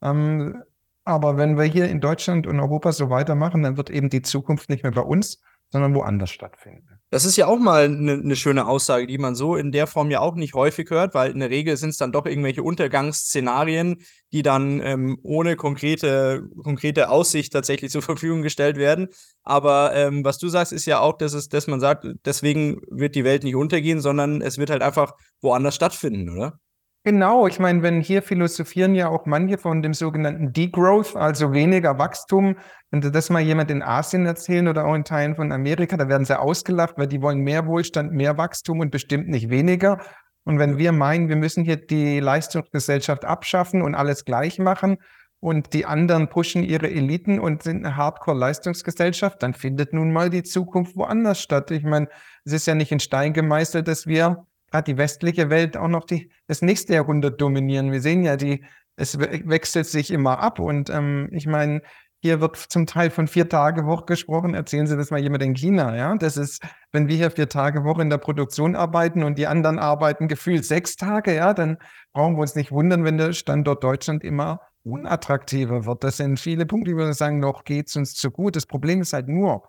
Ähm, 0.00 0.62
aber 1.04 1.36
wenn 1.36 1.56
wir 1.56 1.64
hier 1.64 1.88
in 1.88 2.00
Deutschland 2.00 2.46
und 2.46 2.60
Europa 2.60 2.92
so 2.92 3.10
weitermachen, 3.10 3.62
dann 3.62 3.76
wird 3.76 3.90
eben 3.90 4.10
die 4.10 4.22
Zukunft 4.22 4.70
nicht 4.70 4.82
mehr 4.82 4.92
bei 4.92 5.02
uns, 5.02 5.40
sondern 5.70 5.94
woanders 5.94 6.30
stattfinden. 6.30 6.97
Das 7.10 7.24
ist 7.24 7.36
ja 7.36 7.46
auch 7.46 7.58
mal 7.58 7.84
eine 7.84 8.18
ne 8.18 8.36
schöne 8.36 8.66
Aussage, 8.66 9.06
die 9.06 9.16
man 9.16 9.34
so 9.34 9.56
in 9.56 9.72
der 9.72 9.86
Form 9.86 10.10
ja 10.10 10.20
auch 10.20 10.34
nicht 10.34 10.52
häufig 10.52 10.90
hört, 10.90 11.14
weil 11.14 11.30
in 11.30 11.40
der 11.40 11.48
Regel 11.48 11.76
sind 11.78 11.90
es 11.90 11.96
dann 11.96 12.12
doch 12.12 12.26
irgendwelche 12.26 12.62
Untergangsszenarien, 12.62 14.02
die 14.32 14.42
dann 14.42 14.82
ähm, 14.82 15.18
ohne 15.22 15.56
konkrete, 15.56 16.46
konkrete 16.62 17.08
Aussicht 17.08 17.54
tatsächlich 17.54 17.90
zur 17.92 18.02
Verfügung 18.02 18.42
gestellt 18.42 18.76
werden. 18.76 19.08
Aber 19.42 19.94
ähm, 19.94 20.22
was 20.22 20.36
du 20.36 20.48
sagst, 20.48 20.72
ist 20.72 20.84
ja 20.84 21.00
auch, 21.00 21.16
dass, 21.16 21.32
es, 21.32 21.48
dass 21.48 21.66
man 21.66 21.80
sagt, 21.80 22.06
deswegen 22.26 22.82
wird 22.90 23.14
die 23.14 23.24
Welt 23.24 23.42
nicht 23.42 23.56
untergehen, 23.56 24.00
sondern 24.00 24.42
es 24.42 24.58
wird 24.58 24.68
halt 24.68 24.82
einfach 24.82 25.14
woanders 25.40 25.76
stattfinden, 25.76 26.28
oder? 26.28 26.60
Genau, 27.04 27.46
ich 27.46 27.58
meine, 27.58 27.82
wenn 27.82 28.00
hier 28.00 28.22
philosophieren 28.22 28.94
ja 28.94 29.08
auch 29.08 29.24
manche 29.24 29.56
von 29.56 29.82
dem 29.82 29.94
sogenannten 29.94 30.52
Degrowth, 30.52 31.16
also 31.16 31.52
weniger 31.52 31.98
Wachstum. 31.98 32.56
Wenn 32.90 33.00
du 33.00 33.10
das 33.10 33.30
mal 33.30 33.40
jemand 33.40 33.70
in 33.70 33.82
Asien 33.82 34.26
erzählen 34.26 34.68
oder 34.68 34.84
auch 34.84 34.94
in 34.94 35.04
Teilen 35.04 35.36
von 35.36 35.52
Amerika, 35.52 35.96
da 35.96 36.08
werden 36.08 36.24
sie 36.24 36.38
ausgelacht, 36.38 36.98
weil 36.98 37.06
die 37.06 37.22
wollen 37.22 37.38
mehr 37.38 37.66
Wohlstand, 37.66 38.12
mehr 38.12 38.36
Wachstum 38.36 38.80
und 38.80 38.90
bestimmt 38.90 39.28
nicht 39.28 39.48
weniger. 39.48 40.00
Und 40.44 40.58
wenn 40.58 40.76
wir 40.76 40.92
meinen, 40.92 41.28
wir 41.28 41.36
müssen 41.36 41.64
hier 41.64 41.76
die 41.76 42.20
Leistungsgesellschaft 42.20 43.24
abschaffen 43.24 43.80
und 43.82 43.94
alles 43.94 44.24
gleich 44.24 44.58
machen 44.58 44.98
und 45.40 45.72
die 45.74 45.86
anderen 45.86 46.28
pushen 46.28 46.64
ihre 46.64 46.90
Eliten 46.90 47.38
und 47.38 47.62
sind 47.62 47.86
eine 47.86 47.96
Hardcore-Leistungsgesellschaft, 47.96 49.42
dann 49.42 49.54
findet 49.54 49.92
nun 49.92 50.12
mal 50.12 50.30
die 50.30 50.42
Zukunft 50.42 50.96
woanders 50.96 51.40
statt. 51.40 51.70
Ich 51.70 51.84
meine, 51.84 52.08
es 52.44 52.52
ist 52.52 52.66
ja 52.66 52.74
nicht 52.74 52.92
in 52.92 53.00
Stein 53.00 53.32
gemeißelt, 53.32 53.86
dass 53.86 54.06
wir 54.06 54.46
gerade 54.70 54.92
die 54.92 54.98
westliche 54.98 55.50
Welt 55.50 55.76
auch 55.76 55.88
noch 55.88 56.04
die, 56.04 56.30
das 56.46 56.62
nächste 56.62 56.94
Jahrhundert 56.94 57.40
dominieren. 57.40 57.92
Wir 57.92 58.00
sehen 58.00 58.22
ja, 58.22 58.36
die, 58.36 58.64
es 58.96 59.18
wechselt 59.18 59.86
sich 59.86 60.10
immer 60.10 60.40
ab. 60.40 60.58
Und 60.58 60.90
ähm, 60.90 61.28
ich 61.32 61.46
meine, 61.46 61.82
hier 62.20 62.40
wird 62.40 62.56
zum 62.56 62.86
Teil 62.86 63.10
von 63.10 63.28
vier 63.28 63.48
Tage 63.48 63.86
Woche 63.86 64.06
gesprochen. 64.06 64.54
Erzählen 64.54 64.86
Sie 64.86 64.96
das 64.96 65.10
mal 65.10 65.20
jemand 65.20 65.42
in 65.44 65.54
China, 65.54 65.96
ja? 65.96 66.16
Das 66.16 66.36
ist, 66.36 66.62
wenn 66.90 67.06
wir 67.06 67.16
hier 67.16 67.30
vier 67.30 67.48
Tage 67.48 67.84
Woche 67.84 68.02
in 68.02 68.10
der 68.10 68.18
Produktion 68.18 68.74
arbeiten 68.74 69.22
und 69.22 69.38
die 69.38 69.46
anderen 69.46 69.78
arbeiten 69.78 70.26
gefühlt 70.26 70.64
sechs 70.64 70.96
Tage, 70.96 71.34
ja, 71.34 71.54
dann 71.54 71.78
brauchen 72.12 72.34
wir 72.34 72.40
uns 72.40 72.56
nicht 72.56 72.72
wundern, 72.72 73.04
wenn 73.04 73.18
der 73.18 73.32
Standort 73.32 73.84
Deutschland 73.84 74.24
immer 74.24 74.60
unattraktiver 74.82 75.86
wird. 75.86 76.02
Das 76.02 76.16
sind 76.16 76.40
viele 76.40 76.66
Punkte, 76.66 76.90
die 76.90 76.96
wir 76.96 77.12
sagen, 77.12 77.38
noch 77.38 77.62
geht 77.62 77.88
es 77.88 77.96
uns 77.96 78.14
zu 78.14 78.30
gut. 78.30 78.56
Das 78.56 78.66
Problem 78.66 79.00
ist 79.00 79.12
halt 79.12 79.28
nur, 79.28 79.62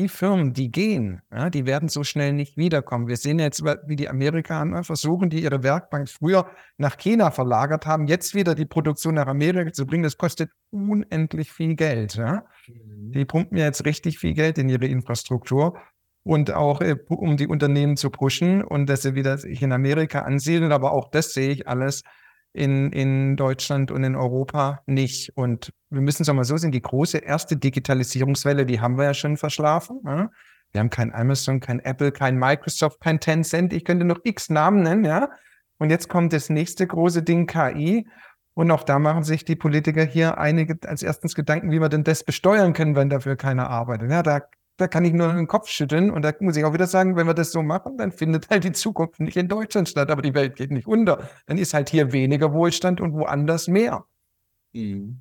die 0.00 0.08
Firmen, 0.08 0.54
die 0.54 0.72
gehen, 0.72 1.20
ja, 1.30 1.50
die 1.50 1.66
werden 1.66 1.90
so 1.90 2.04
schnell 2.04 2.32
nicht 2.32 2.56
wiederkommen. 2.56 3.06
Wir 3.06 3.18
sehen 3.18 3.38
jetzt, 3.38 3.62
wie 3.62 3.96
die 3.96 4.08
Amerikaner 4.08 4.82
versuchen, 4.82 5.28
die 5.28 5.42
ihre 5.42 5.62
Werkbank 5.62 6.08
früher 6.08 6.46
nach 6.78 6.96
China 6.96 7.30
verlagert 7.30 7.84
haben, 7.84 8.06
jetzt 8.06 8.34
wieder 8.34 8.54
die 8.54 8.64
Produktion 8.64 9.14
nach 9.14 9.26
Amerika 9.26 9.72
zu 9.72 9.84
bringen. 9.84 10.02
Das 10.02 10.16
kostet 10.16 10.50
unendlich 10.70 11.52
viel 11.52 11.74
Geld. 11.74 12.14
Ja. 12.14 12.44
Mhm. 12.66 13.12
Die 13.12 13.24
pumpen 13.26 13.58
jetzt 13.58 13.84
richtig 13.84 14.18
viel 14.18 14.32
Geld 14.32 14.56
in 14.56 14.70
ihre 14.70 14.86
Infrastruktur 14.86 15.78
und 16.22 16.50
auch 16.50 16.80
äh, 16.80 16.96
um 17.08 17.36
die 17.36 17.46
Unternehmen 17.46 17.98
zu 17.98 18.08
pushen 18.08 18.64
und 18.64 18.86
dass 18.88 19.02
sie 19.02 19.14
wieder 19.14 19.36
sich 19.36 19.60
in 19.60 19.72
Amerika 19.72 20.20
ansiedeln. 20.20 20.72
Aber 20.72 20.92
auch 20.92 21.10
das 21.10 21.34
sehe 21.34 21.50
ich 21.50 21.68
alles 21.68 22.02
in, 22.52 22.92
in 22.92 23.36
Deutschland 23.36 23.90
und 23.90 24.02
in 24.04 24.16
Europa 24.16 24.82
nicht. 24.86 25.36
Und 25.36 25.72
wir 25.90 26.00
müssen 26.00 26.22
es 26.22 26.28
auch 26.28 26.34
mal 26.34 26.44
so 26.44 26.56
sehen, 26.56 26.72
die 26.72 26.82
große 26.82 27.18
erste 27.18 27.56
Digitalisierungswelle, 27.56 28.66
die 28.66 28.80
haben 28.80 28.98
wir 28.98 29.04
ja 29.04 29.14
schon 29.14 29.36
verschlafen. 29.36 30.00
Ja? 30.04 30.30
Wir 30.72 30.80
haben 30.80 30.90
kein 30.90 31.12
Amazon, 31.14 31.60
kein 31.60 31.80
Apple, 31.80 32.12
kein 32.12 32.36
Microsoft, 32.38 33.00
kein 33.00 33.20
Tencent. 33.20 33.72
Ich 33.72 33.84
könnte 33.84 34.04
noch 34.04 34.20
x 34.24 34.50
Namen 34.50 34.82
nennen, 34.82 35.04
ja. 35.04 35.30
Und 35.78 35.90
jetzt 35.90 36.08
kommt 36.08 36.32
das 36.32 36.50
nächste 36.50 36.86
große 36.86 37.22
Ding, 37.22 37.46
KI. 37.46 38.06
Und 38.54 38.70
auch 38.70 38.82
da 38.82 38.98
machen 38.98 39.24
sich 39.24 39.44
die 39.44 39.56
Politiker 39.56 40.04
hier 40.04 40.38
einige 40.38 40.76
als 40.86 41.02
erstens 41.02 41.34
Gedanken, 41.34 41.70
wie 41.70 41.80
wir 41.80 41.88
denn 41.88 42.04
das 42.04 42.24
besteuern 42.24 42.72
können, 42.72 42.94
wenn 42.94 43.08
dafür 43.08 43.36
keiner 43.36 43.70
arbeitet. 43.70 44.10
Ja, 44.10 44.22
da 44.22 44.42
da 44.80 44.88
kann 44.88 45.04
ich 45.04 45.12
nur 45.12 45.32
den 45.32 45.46
Kopf 45.46 45.68
schütteln. 45.68 46.10
Und 46.10 46.22
da 46.22 46.32
muss 46.40 46.56
ich 46.56 46.64
auch 46.64 46.72
wieder 46.72 46.86
sagen, 46.86 47.16
wenn 47.16 47.26
wir 47.26 47.34
das 47.34 47.52
so 47.52 47.62
machen, 47.62 47.98
dann 47.98 48.12
findet 48.12 48.48
halt 48.50 48.64
die 48.64 48.72
Zukunft 48.72 49.20
nicht 49.20 49.36
in 49.36 49.48
Deutschland 49.48 49.88
statt, 49.88 50.10
aber 50.10 50.22
die 50.22 50.34
Welt 50.34 50.56
geht 50.56 50.70
nicht 50.70 50.86
unter. 50.86 51.28
Dann 51.46 51.58
ist 51.58 51.74
halt 51.74 51.90
hier 51.90 52.12
weniger 52.12 52.52
Wohlstand 52.52 53.00
und 53.00 53.12
woanders 53.12 53.68
mehr. 53.68 54.04
Mhm. 54.72 55.20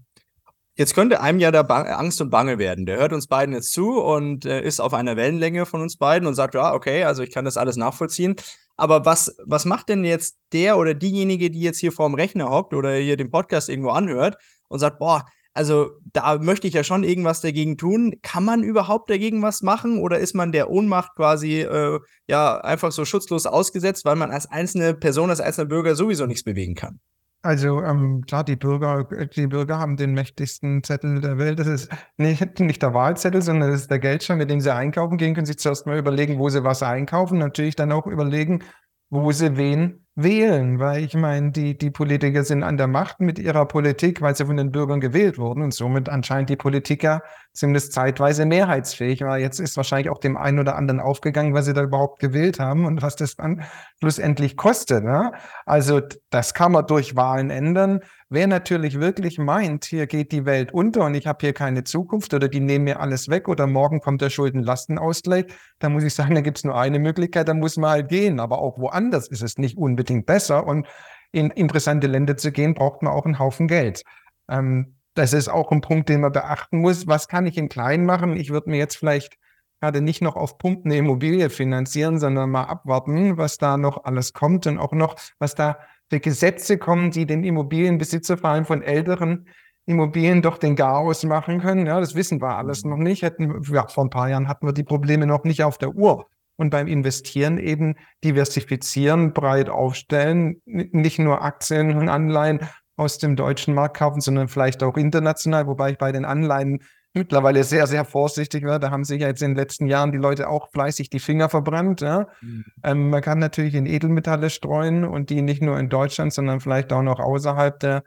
Jetzt 0.76 0.96
könnte 0.96 1.20
einem 1.20 1.40
ja 1.40 1.52
da 1.52 1.62
Angst 1.62 2.22
und 2.22 2.30
Bange 2.30 2.58
werden. 2.58 2.86
Der 2.86 2.98
hört 2.98 3.12
uns 3.12 3.28
beiden 3.28 3.54
jetzt 3.54 3.74
zu 3.74 4.02
und 4.02 4.46
äh, 4.46 4.62
ist 4.62 4.80
auf 4.80 4.94
einer 4.94 5.18
Wellenlänge 5.18 5.66
von 5.66 5.82
uns 5.82 5.98
beiden 5.98 6.26
und 6.26 6.36
sagt, 6.36 6.54
ja, 6.54 6.74
okay, 6.74 7.04
also 7.04 7.22
ich 7.22 7.32
kann 7.32 7.44
das 7.44 7.58
alles 7.58 7.76
nachvollziehen. 7.76 8.38
Aber 8.78 9.06
was, 9.06 9.36
was 9.44 9.66
macht 9.66 9.90
denn 9.90 10.06
jetzt 10.06 10.38
der 10.54 10.78
oder 10.78 10.94
diejenige, 10.94 11.52
die 11.52 11.60
jetzt 11.60 11.80
hier 11.80 11.92
vorm 11.92 12.14
Rechner 12.14 12.50
hockt 12.50 12.74
oder 12.74 12.96
hier 12.96 13.18
den 13.18 13.30
Podcast 13.30 13.68
irgendwo 13.68 13.90
anhört 13.90 14.38
und 14.70 14.80
sagt, 14.80 15.00
boah, 15.00 15.26
also 15.54 15.92
da 16.14 16.38
möchte 16.38 16.68
ich 16.68 16.74
ja 16.74 16.84
schon 16.84 17.04
irgendwas 17.04 17.42
dagegen 17.42 17.78
tun. 17.78 18.16
Kann 18.22 18.46
man 18.46 18.64
überhaupt 18.64 19.10
dagegen 19.10 19.42
was 19.42 19.62
machen 19.62 20.00
oder 20.00 20.20
ist 20.20 20.36
man 20.36 20.52
der 20.52 20.70
Ohnmacht 20.70 21.16
quasi 21.16 21.62
äh, 21.62 22.00
ja 22.28 22.58
einfach 22.62 22.92
so 22.92 23.06
schutzlos 23.06 23.46
ausgesetzt, 23.46 24.06
weil 24.06 24.16
man 24.16 24.32
als 24.32 24.50
einzelne 24.50 24.94
Person, 24.94 25.30
als 25.30 25.42
einzelner 25.42 25.70
Bürger 25.70 25.96
sowieso 25.96 26.26
nichts 26.26 26.44
bewegen 26.44 26.76
kann? 26.76 27.00
Also 27.42 27.82
ähm, 27.82 28.24
klar, 28.28 28.44
die 28.44 28.58
Bürger, 28.58 29.08
die 29.34 29.48
Bürger 29.48 29.80
haben 29.80 29.96
den 29.96 30.14
mächtigsten 30.14 30.84
Zettel 30.84 31.22
der 31.22 31.38
Welt. 31.38 31.58
Das 31.58 31.68
ist 31.68 31.90
nicht, 32.18 32.60
nicht 32.60 32.82
der 32.82 32.94
Wahlzettel, 32.94 33.42
sondern 33.42 33.72
das 33.72 33.82
ist 33.82 33.92
der 33.92 34.00
Geldschein, 34.00 34.40
mit 34.40 34.50
dem 34.50 34.60
sie 34.60 34.74
einkaufen 34.74 35.18
gehen. 35.18 35.36
Können 35.36 35.46
sich 35.46 35.58
zuerst 35.58 35.86
mal 35.86 35.98
überlegen, 35.98 36.38
wo 36.38 36.50
sie 36.50 36.66
was 36.66 36.84
einkaufen. 36.84 37.38
Natürlich 37.38 37.78
dann 37.78 37.94
auch 37.94 38.08
überlegen, 38.08 38.64
wo 39.10 39.32
sie 39.32 39.56
wen 39.56 40.06
wählen, 40.24 40.80
weil 40.80 41.04
ich 41.04 41.14
meine, 41.16 41.52
die, 41.52 41.78
die 41.78 41.92
Politiker 41.92 42.44
sind 42.44 42.64
an 42.64 42.78
der 42.78 42.88
Macht 42.88 43.20
mit 43.20 43.40
ihrer 43.40 43.66
Politik, 43.66 44.22
weil 44.22 44.36
sie 44.36 44.46
von 44.46 44.58
den 44.58 44.72
Bürgern 44.72 45.00
gewählt 45.00 45.38
wurden 45.38 45.62
und 45.64 45.74
somit 45.74 46.10
anscheinend 46.10 46.50
die 46.50 46.56
Politiker 46.56 47.22
zumindest 47.54 47.94
zeitweise 47.94 48.46
mehrheitsfähig 48.46 49.22
war. 49.22 49.38
Jetzt 49.38 49.60
ist 49.60 49.76
wahrscheinlich 49.76 50.10
auch 50.10 50.20
dem 50.20 50.38
einen 50.38 50.60
oder 50.60 50.76
anderen 50.76 51.00
aufgegangen, 51.00 51.54
was 51.54 51.66
sie 51.66 51.74
da 51.74 51.84
überhaupt 51.84 52.20
gewählt 52.20 52.60
haben 52.60 52.86
und 52.86 53.02
was 53.02 53.16
das 53.16 53.36
dann 53.36 53.64
schlussendlich 54.00 54.56
kostet. 54.56 55.04
Ne? 55.04 55.32
Also 55.66 56.02
das 56.30 56.54
kann 56.54 56.72
man 56.72 56.88
durch 56.88 57.16
Wahlen 57.16 57.50
ändern. 57.50 58.02
Wer 58.30 58.48
natürlich 58.48 59.00
wirklich 59.00 59.40
meint, 59.40 59.86
hier 59.86 60.06
geht 60.06 60.32
die 60.32 60.46
Welt 60.46 60.72
unter 60.72 61.06
und 61.06 61.16
ich 61.16 61.26
habe 61.26 61.40
hier 61.42 61.54
keine 61.54 61.84
Zukunft 61.84 62.34
oder 62.34 62.48
die 62.48 62.60
nehmen 62.60 62.86
mir 62.86 63.00
alles 63.00 63.28
weg 63.28 63.48
oder 63.48 63.66
morgen 63.66 64.00
kommt 64.02 64.22
der 64.22 64.30
Schuldenlastenausgleich, 64.30 65.46
dann 65.80 65.94
muss 65.94 66.04
ich 66.04 66.14
sagen, 66.14 66.36
da 66.36 66.42
gibt 66.42 66.60
es 66.60 66.64
nur 66.64 66.80
eine 66.80 67.00
Möglichkeit, 67.00 67.48
da 67.48 67.56
muss 67.56 67.78
man 67.78 67.90
halt 67.90 68.10
gehen. 68.10 68.40
Aber 68.40 68.60
auch 68.60 68.78
woanders 68.78 69.28
ist 69.28 69.42
es 69.42 69.58
nicht 69.58 69.78
unbedingt 69.78 70.28
besser. 70.28 70.68
Und 70.68 70.88
in 71.32 71.50
interessante 71.52 72.08
Länder 72.08 72.38
zu 72.38 72.52
gehen, 72.52 72.74
braucht 72.74 73.02
man 73.02 73.14
auch 73.14 73.26
einen 73.26 73.40
Haufen 73.40 73.68
Geld. 73.68 74.04
Ähm, 74.50 74.99
das 75.20 75.34
ist 75.34 75.50
auch 75.50 75.72
ein 75.72 75.82
Punkt, 75.82 76.08
den 76.08 76.22
man 76.22 76.32
beachten 76.32 76.80
muss. 76.80 77.06
Was 77.06 77.28
kann 77.28 77.46
ich 77.46 77.58
in 77.58 77.68
klein 77.68 78.06
machen? 78.06 78.38
Ich 78.38 78.52
würde 78.52 78.70
mir 78.70 78.78
jetzt 78.78 78.96
vielleicht 78.96 79.38
gerade 79.82 80.02
nicht 80.02 80.22
noch 80.22 80.38
auf 80.38 80.58
Pump 80.58 80.86
eine 80.86 80.96
Immobilie 80.96 81.50
finanzieren, 81.50 82.20
sondern 82.20 82.50
mal 82.50 82.64
abwarten, 82.64 83.38
was 83.38 83.58
da 83.58 83.78
noch 83.78 84.06
alles 84.06 84.32
kommt 84.34 84.66
und 84.66 84.78
auch 84.78 84.94
noch, 84.94 85.16
was 85.38 85.56
da 85.56 85.78
für 86.10 86.22
Gesetze 86.22 86.78
kommen, 86.78 87.12
die 87.12 87.26
den 87.26 87.44
Immobilienbesitzer, 87.44 88.38
vor 88.38 88.52
allem 88.52 88.66
von 88.66 88.82
älteren 88.82 89.48
Immobilien, 89.86 90.42
doch 90.42 90.58
den 90.58 90.78
Garaus 90.78 91.24
machen 91.24 91.60
können. 91.60 91.86
Ja, 91.86 92.00
das 92.00 92.16
wissen 92.16 92.42
wir 92.42 92.58
alles 92.58 92.86
noch 92.86 92.98
nicht. 92.98 93.22
Hätten, 93.22 93.62
ja, 93.72 93.88
vor 93.88 94.06
ein 94.06 94.10
paar 94.10 94.30
Jahren 94.30 94.48
hatten 94.48 94.66
wir 94.66 94.74
die 94.74 94.84
Probleme 94.84 95.28
noch 95.28 95.44
nicht 95.44 95.64
auf 95.64 95.78
der 95.78 95.96
Uhr. 95.96 96.28
Und 96.56 96.70
beim 96.70 96.88
Investieren 96.88 97.58
eben 97.58 97.96
diversifizieren, 98.24 99.34
breit 99.34 99.70
aufstellen, 99.70 100.62
nicht 100.66 101.20
nur 101.20 101.42
Aktien 101.42 101.98
und 101.98 102.10
Anleihen 102.10 102.60
aus 103.00 103.18
dem 103.18 103.36
deutschen 103.36 103.74
Markt 103.74 103.98
kaufen, 103.98 104.22
sondern 104.22 104.50
vielleicht 104.50 104.84
auch 104.84 104.98
international, 104.98 105.68
wobei 105.68 105.92
ich 105.92 105.98
bei 105.98 106.12
den 106.12 106.26
Anleihen 106.26 106.82
mittlerweile 107.14 107.64
sehr, 107.64 107.88
sehr 107.88 108.06
vorsichtig 108.06 108.66
war. 108.66 108.78
Da 108.80 108.92
haben 108.92 109.04
sich 109.04 109.22
ja 109.22 109.28
jetzt 109.28 109.42
in 109.42 109.52
den 109.52 109.58
letzten 109.58 109.88
Jahren 109.88 110.12
die 110.12 110.18
Leute 110.18 110.50
auch 110.50 110.70
fleißig 110.70 111.10
die 111.10 111.20
Finger 111.20 111.50
verbrannt. 111.50 112.02
Ja? 112.02 112.28
Mhm. 112.42 112.66
Ähm, 112.84 113.10
man 113.10 113.22
kann 113.22 113.40
natürlich 113.40 113.74
in 113.74 113.86
Edelmetalle 113.86 114.50
streuen 114.50 115.06
und 115.06 115.30
die 115.30 115.42
nicht 115.42 115.62
nur 115.62 115.80
in 115.80 115.90
Deutschland, 115.90 116.34
sondern 116.34 116.60
vielleicht 116.60 116.94
auch 116.94 117.02
noch 117.02 117.20
außerhalb 117.20 117.80
der 117.80 118.04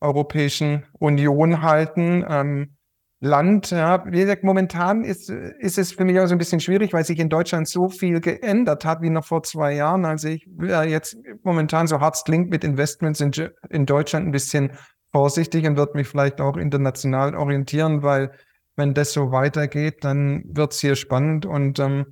Europäischen 0.00 0.86
Union 0.92 1.62
halten. 1.62 2.24
Ähm, 2.28 2.77
Land, 3.20 3.70
ja, 3.72 4.04
wie 4.06 4.20
gesagt, 4.20 4.44
momentan 4.44 5.02
ist, 5.02 5.28
ist 5.28 5.76
es 5.76 5.92
für 5.92 6.04
mich 6.04 6.18
auch 6.20 6.26
so 6.26 6.34
ein 6.34 6.38
bisschen 6.38 6.60
schwierig, 6.60 6.92
weil 6.92 7.04
sich 7.04 7.18
in 7.18 7.28
Deutschland 7.28 7.66
so 7.66 7.88
viel 7.88 8.20
geändert 8.20 8.84
hat 8.84 9.02
wie 9.02 9.10
noch 9.10 9.24
vor 9.24 9.42
zwei 9.42 9.74
Jahren. 9.74 10.04
Also 10.04 10.28
ich 10.28 10.46
ja 10.62 10.84
jetzt 10.84 11.16
momentan 11.42 11.88
so 11.88 11.98
hart 11.98 12.22
klingt 12.24 12.48
mit 12.48 12.62
Investments 12.62 13.20
in, 13.20 13.32
in 13.70 13.86
Deutschland 13.86 14.26
ein 14.26 14.32
bisschen 14.32 14.70
vorsichtig 15.10 15.66
und 15.66 15.76
wird 15.76 15.96
mich 15.96 16.06
vielleicht 16.06 16.40
auch 16.40 16.56
international 16.56 17.34
orientieren, 17.34 18.04
weil 18.04 18.30
wenn 18.76 18.94
das 18.94 19.12
so 19.12 19.32
weitergeht, 19.32 20.04
dann 20.04 20.44
wird 20.46 20.72
es 20.72 20.80
hier 20.80 20.94
spannend 20.94 21.44
und 21.44 21.80
ähm, 21.80 22.06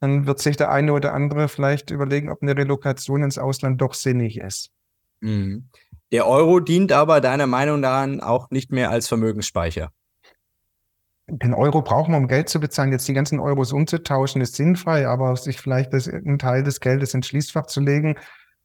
dann 0.00 0.26
wird 0.26 0.40
sich 0.40 0.58
der 0.58 0.70
eine 0.70 0.92
oder 0.92 1.14
andere 1.14 1.48
vielleicht 1.48 1.90
überlegen, 1.90 2.30
ob 2.30 2.42
eine 2.42 2.54
Relokation 2.54 3.22
ins 3.22 3.38
Ausland 3.38 3.80
doch 3.80 3.94
sinnig 3.94 4.38
ist. 4.38 4.70
Mhm. 5.20 5.70
Der 6.12 6.26
Euro 6.26 6.60
dient 6.60 6.92
aber 6.92 7.22
deiner 7.22 7.46
Meinung 7.46 7.80
nach 7.80 8.06
auch 8.20 8.50
nicht 8.50 8.70
mehr 8.70 8.90
als 8.90 9.08
Vermögensspeicher. 9.08 9.90
Den 11.26 11.54
Euro 11.54 11.80
brauchen 11.80 12.12
wir, 12.12 12.18
um 12.18 12.28
Geld 12.28 12.48
zu 12.48 12.60
bezahlen. 12.60 12.92
Jetzt 12.92 13.08
die 13.08 13.14
ganzen 13.14 13.40
Euros 13.40 13.72
umzutauschen, 13.72 14.42
ist 14.42 14.56
sinnfrei, 14.56 15.08
aber 15.08 15.34
sich 15.36 15.60
vielleicht 15.60 15.92
das, 15.94 16.06
einen 16.08 16.38
Teil 16.38 16.62
des 16.62 16.80
Geldes 16.80 17.14
ins 17.14 17.26
Schließfach 17.26 17.66
zu 17.66 17.80
legen, 17.80 18.16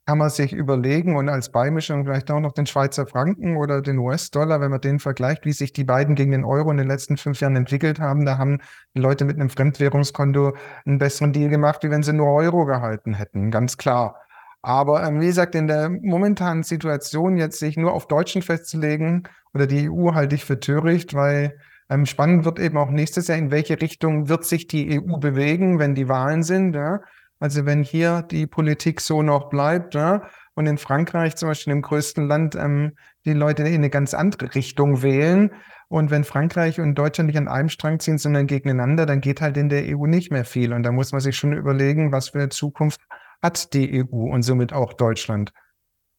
kann 0.06 0.18
man 0.18 0.32
sich 0.32 0.54
überlegen 0.54 1.16
und 1.16 1.30
als 1.30 1.52
Beimischung 1.52 2.04
vielleicht 2.04 2.32
auch 2.32 2.40
noch 2.40 2.54
den 2.54 2.66
Schweizer 2.66 3.06
Franken 3.06 3.58
oder 3.58 3.82
den 3.82 4.00
US-Dollar, 4.00 4.60
wenn 4.60 4.72
man 4.72 4.82
den 4.82 4.98
vergleicht, 4.98 5.46
wie 5.46 5.54
sich 5.54 5.72
die 5.72 5.84
beiden 5.84 6.16
gegen 6.16 6.32
den 6.32 6.44
Euro 6.44 6.72
in 6.72 6.78
den 6.78 6.88
letzten 6.88 7.16
fünf 7.16 7.40
Jahren 7.42 7.56
entwickelt 7.56 8.00
haben. 8.00 8.26
Da 8.26 8.40
haben 8.40 8.58
die 8.96 9.02
Leute 9.02 9.24
mit 9.24 9.36
einem 9.36 9.52
Fremdwährungskonto 9.52 10.56
einen 10.84 10.98
besseren 10.98 11.32
Deal 11.32 11.50
gemacht, 11.50 11.84
wie 11.84 11.92
wenn 11.92 12.02
sie 12.02 12.14
nur 12.14 12.34
Euro 12.34 12.66
gehalten 12.66 13.14
hätten, 13.14 13.52
ganz 13.52 13.78
klar. 13.78 14.16
Aber 14.64 15.04
ähm, 15.04 15.22
wie 15.22 15.28
gesagt, 15.28 15.56
in 15.56 15.68
der 15.68 15.90
momentanen 15.90 16.64
Situation 16.64 17.38
jetzt 17.38 17.60
sich 17.60 17.78
nur 17.78 17.94
auf 17.94 18.08
Deutschen 18.08 18.42
festzulegen 18.42 19.28
oder 19.54 19.68
die 19.68 19.90
EU 19.90 20.16
halte 20.16 20.36
ich 20.36 20.44
für 20.44 20.60
töricht, 20.60 21.14
weil 21.14 21.56
ähm, 21.90 22.06
spannend 22.06 22.46
wird 22.46 22.60
eben 22.60 22.78
auch 22.78 22.90
nächstes 22.90 23.28
Jahr, 23.28 23.38
in 23.38 23.52
welche 23.52 23.82
Richtung 23.82 24.30
wird 24.30 24.46
sich 24.46 24.68
die 24.68 25.00
EU 25.00 25.18
bewegen, 25.18 25.80
wenn 25.80 25.96
die 25.96 26.08
Wahlen 26.08 26.44
sind. 26.44 26.76
Ja? 26.76 27.02
Also 27.40 27.66
wenn 27.66 27.84
hier 27.84 28.22
die 28.22 28.48
Politik 28.48 29.02
so 29.02 29.22
noch 29.22 29.50
bleibt 29.50 29.96
ja, 29.96 30.30
und 30.56 30.68
in 30.68 30.78
Frankreich 30.78 31.36
zum 31.36 31.50
Beispiel 31.50 31.74
im 31.74 31.82
größten 31.82 32.28
Land 32.28 32.56
ähm, 32.56 32.96
die 33.26 33.34
Leute 33.34 33.64
in 33.64 33.76
eine 33.76 33.90
ganz 33.90 34.14
andere 34.14 34.54
Richtung 34.56 35.02
wählen 35.02 35.52
und 35.90 36.12
wenn 36.12 36.24
Frankreich 36.24 36.80
und 36.80 36.94
Deutschland 36.94 37.28
nicht 37.28 37.38
an 37.38 37.48
einem 37.48 37.70
Strang 37.70 38.00
ziehen, 38.00 38.20
sondern 38.20 38.46
gegeneinander, 38.46 39.08
dann 39.08 39.22
geht 39.22 39.42
halt 39.42 39.58
in 39.58 39.70
der 39.70 39.84
EU 39.88 40.06
nicht 40.06 40.32
mehr 40.32 40.46
viel. 40.46 40.72
Und 40.72 40.84
da 40.84 40.92
muss 40.92 41.12
man 41.12 41.20
sich 41.20 41.36
schon 41.36 41.52
überlegen, 41.52 42.12
was 42.12 42.30
für 42.30 42.38
eine 42.38 42.50
Zukunft 42.50 43.02
hat 43.42 43.74
die 43.74 44.04
EU 44.04 44.32
und 44.32 44.44
somit 44.44 44.72
auch 44.72 44.94
Deutschland. 44.94 45.52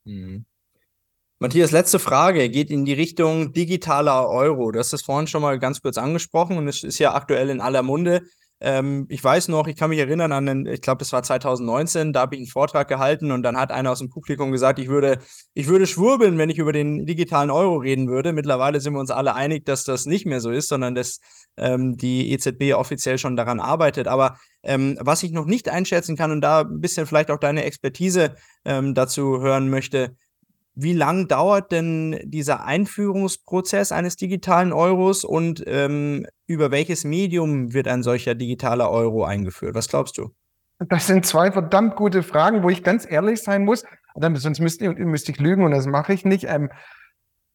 Mhm. 0.05 0.45
Matthias, 1.43 1.71
letzte 1.71 1.99
Frage 1.99 2.51
geht 2.51 2.71
in 2.71 2.85
die 2.85 2.93
Richtung 2.93 3.55
digitaler 3.55 4.29
Euro. 4.29 4.73
Du 4.73 4.79
hast 4.79 4.93
das 4.93 5.01
vorhin 5.01 5.27
schon 5.27 5.41
mal 5.41 5.59
ganz 5.59 5.81
kurz 5.81 5.97
angesprochen 5.97 6.59
und 6.59 6.69
es 6.69 6.85
ist 6.85 6.99
ja 6.99 7.15
aktuell 7.15 7.49
in 7.49 7.63
aller 7.63 7.83
Munde. 7.83 8.21
Ähm, 8.61 9.07
ich 9.09 9.25
weiß 9.25 9.49
noch, 9.49 9.67
ich 9.67 9.75
kann 9.75 9.89
mich 9.89 10.01
erinnern 10.01 10.33
an 10.33 10.45
den, 10.45 10.67
ich 10.67 10.83
glaube, 10.83 10.99
das 10.99 11.15
war 11.15 11.23
2019, 11.23 12.13
da 12.13 12.21
habe 12.21 12.35
ich 12.35 12.41
einen 12.41 12.47
Vortrag 12.47 12.89
gehalten 12.89 13.31
und 13.31 13.43
dann 13.43 13.57
hat 13.57 13.73
einer 13.73 13.91
aus 13.91 14.01
dem 14.01 14.11
Publikum 14.11 14.53
gesagt, 14.53 14.79
ich 14.79 14.89
würde, 14.89 15.19
ich 15.55 15.67
würde 15.67 15.87
schwurbeln, 15.87 16.37
wenn 16.37 16.51
ich 16.51 16.59
über 16.59 16.75
den 16.75 17.07
digitalen 17.07 17.51
Euro 17.51 17.79
reden 17.79 18.09
würde. 18.09 18.35
Mittlerweile 18.35 18.79
sind 18.83 18.93
wir 18.93 19.01
uns 19.01 19.11
alle 19.11 19.35
einig, 19.35 19.65
dass 19.65 19.85
das 19.85 20.05
nicht 20.05 20.27
mehr 20.27 20.43
so 20.43 20.51
ist, 20.51 20.69
sondern 20.69 20.95
dass 20.95 21.21
ähm, 21.57 21.97
die 21.97 22.33
EZB 22.33 22.75
offiziell 22.75 23.17
schon 23.17 23.37
daran 23.37 23.61
arbeitet. 23.61 24.09
Aber 24.09 24.37
ähm, 24.63 24.99
was 25.01 25.23
ich 25.23 25.33
noch 25.33 25.47
nicht 25.47 25.71
einschätzen 25.71 26.19
kann 26.19 26.33
und 26.33 26.43
da 26.43 26.61
ein 26.61 26.83
bisschen 26.83 27.07
vielleicht 27.07 27.31
auch 27.31 27.39
deine 27.39 27.65
Expertise 27.65 28.35
ähm, 28.67 28.93
dazu 28.95 29.41
hören 29.41 29.71
möchte, 29.71 30.17
wie 30.83 30.93
lang 30.93 31.29
dauert 31.29 31.73
denn 31.73 32.21
dieser 32.25 32.65
Einführungsprozess 32.65 33.93
eines 33.93 34.17
digitalen 34.17 34.73
Euros 34.73 35.25
und 35.25 35.63
ähm, 35.67 36.27
über 36.47 36.71
welches 36.71 37.05
Medium 37.05 37.73
wird 37.73 37.89
ein 37.89 38.03
solcher 38.03 38.35
digitaler 38.35 38.91
Euro 38.91 39.25
eingeführt? 39.25 39.75
Was 39.75 39.89
glaubst 39.89 40.19
du? 40.19 40.31
Das 40.89 41.07
sind 41.07 41.27
zwei 41.27 41.53
verdammt 41.53 41.97
gute 41.97 42.23
Fragen, 42.23 42.63
wo 42.63 42.71
ich 42.71 42.83
ganz 42.83 43.07
ehrlich 43.11 43.43
sein 43.43 43.65
muss. 43.65 43.85
sonst 44.15 44.61
müsste, 44.61 44.91
müsste 44.91 45.33
ich 45.33 45.39
lügen 45.39 45.65
und 45.65 45.73
das 45.73 45.87
mache 45.87 46.15
ich 46.15 46.25
nicht. 46.25 46.45
Ähm, 46.45 46.71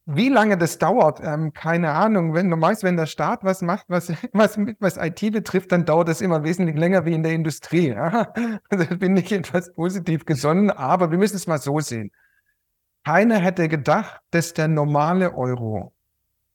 wie 0.08 0.28
lange 0.28 0.56
das 0.56 0.78
dauert, 0.78 1.20
ähm, 1.20 1.52
keine 1.52 1.90
Ahnung. 1.90 2.32
Wenn 2.32 2.48
du 2.48 2.56
meinst, 2.56 2.84
wenn 2.84 2.96
der 2.96 3.06
Staat 3.06 3.42
was 3.42 3.60
macht, 3.60 3.86
was, 3.88 4.12
was, 4.32 4.56
was 4.78 4.96
IT 4.96 5.32
betrifft, 5.32 5.72
dann 5.72 5.84
dauert 5.84 6.06
das 6.06 6.20
immer 6.20 6.44
wesentlich 6.44 6.76
länger 6.76 7.04
wie 7.04 7.14
in 7.14 7.24
der 7.24 7.32
Industrie. 7.32 7.88
Ja? 7.88 8.32
Also 8.70 8.96
bin 8.96 9.16
ich 9.16 9.32
etwas 9.32 9.74
positiv 9.74 10.24
gesonnen, 10.24 10.70
aber 10.70 11.10
wir 11.10 11.18
müssen 11.18 11.36
es 11.36 11.48
mal 11.48 11.58
so 11.58 11.80
sehen. 11.80 12.12
Keiner 13.06 13.38
hätte 13.38 13.68
gedacht, 13.68 14.20
dass 14.32 14.52
der 14.52 14.66
normale 14.66 15.32
Euro 15.36 15.94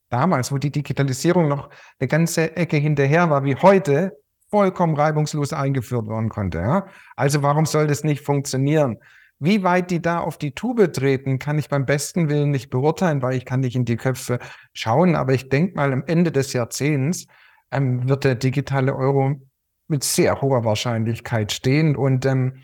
damals, 0.09 0.51
wo 0.51 0.57
die 0.57 0.69
Digitalisierung 0.69 1.47
noch 1.47 1.69
eine 1.97 2.09
ganze 2.09 2.57
Ecke 2.57 2.75
hinterher 2.75 3.29
war, 3.29 3.45
wie 3.45 3.55
heute, 3.55 4.17
vollkommen 4.49 4.97
reibungslos 4.97 5.53
eingeführt 5.53 6.09
werden 6.09 6.27
konnte. 6.27 6.57
Ja? 6.57 6.87
Also 7.15 7.41
warum 7.41 7.65
soll 7.65 7.87
das 7.87 8.03
nicht 8.03 8.25
funktionieren? 8.25 8.97
Wie 9.39 9.63
weit 9.63 9.91
die 9.91 10.01
da 10.01 10.19
auf 10.19 10.37
die 10.37 10.51
Tube 10.51 10.91
treten, 10.91 11.39
kann 11.39 11.57
ich 11.57 11.69
beim 11.69 11.85
besten 11.85 12.27
Willen 12.27 12.51
nicht 12.51 12.69
beurteilen, 12.69 13.21
weil 13.21 13.37
ich 13.37 13.45
kann 13.45 13.61
nicht 13.61 13.77
in 13.77 13.85
die 13.85 13.95
Köpfe 13.95 14.37
schauen. 14.73 15.15
Aber 15.15 15.33
ich 15.33 15.47
denke 15.47 15.77
mal, 15.77 15.93
am 15.93 16.03
Ende 16.05 16.33
des 16.33 16.51
Jahrzehnts 16.51 17.27
ähm, 17.71 18.09
wird 18.09 18.25
der 18.25 18.35
digitale 18.35 18.93
Euro 18.93 19.35
mit 19.87 20.03
sehr 20.03 20.41
hoher 20.41 20.65
Wahrscheinlichkeit 20.65 21.53
stehen. 21.53 21.95
Und 21.95 22.25
ähm, 22.25 22.57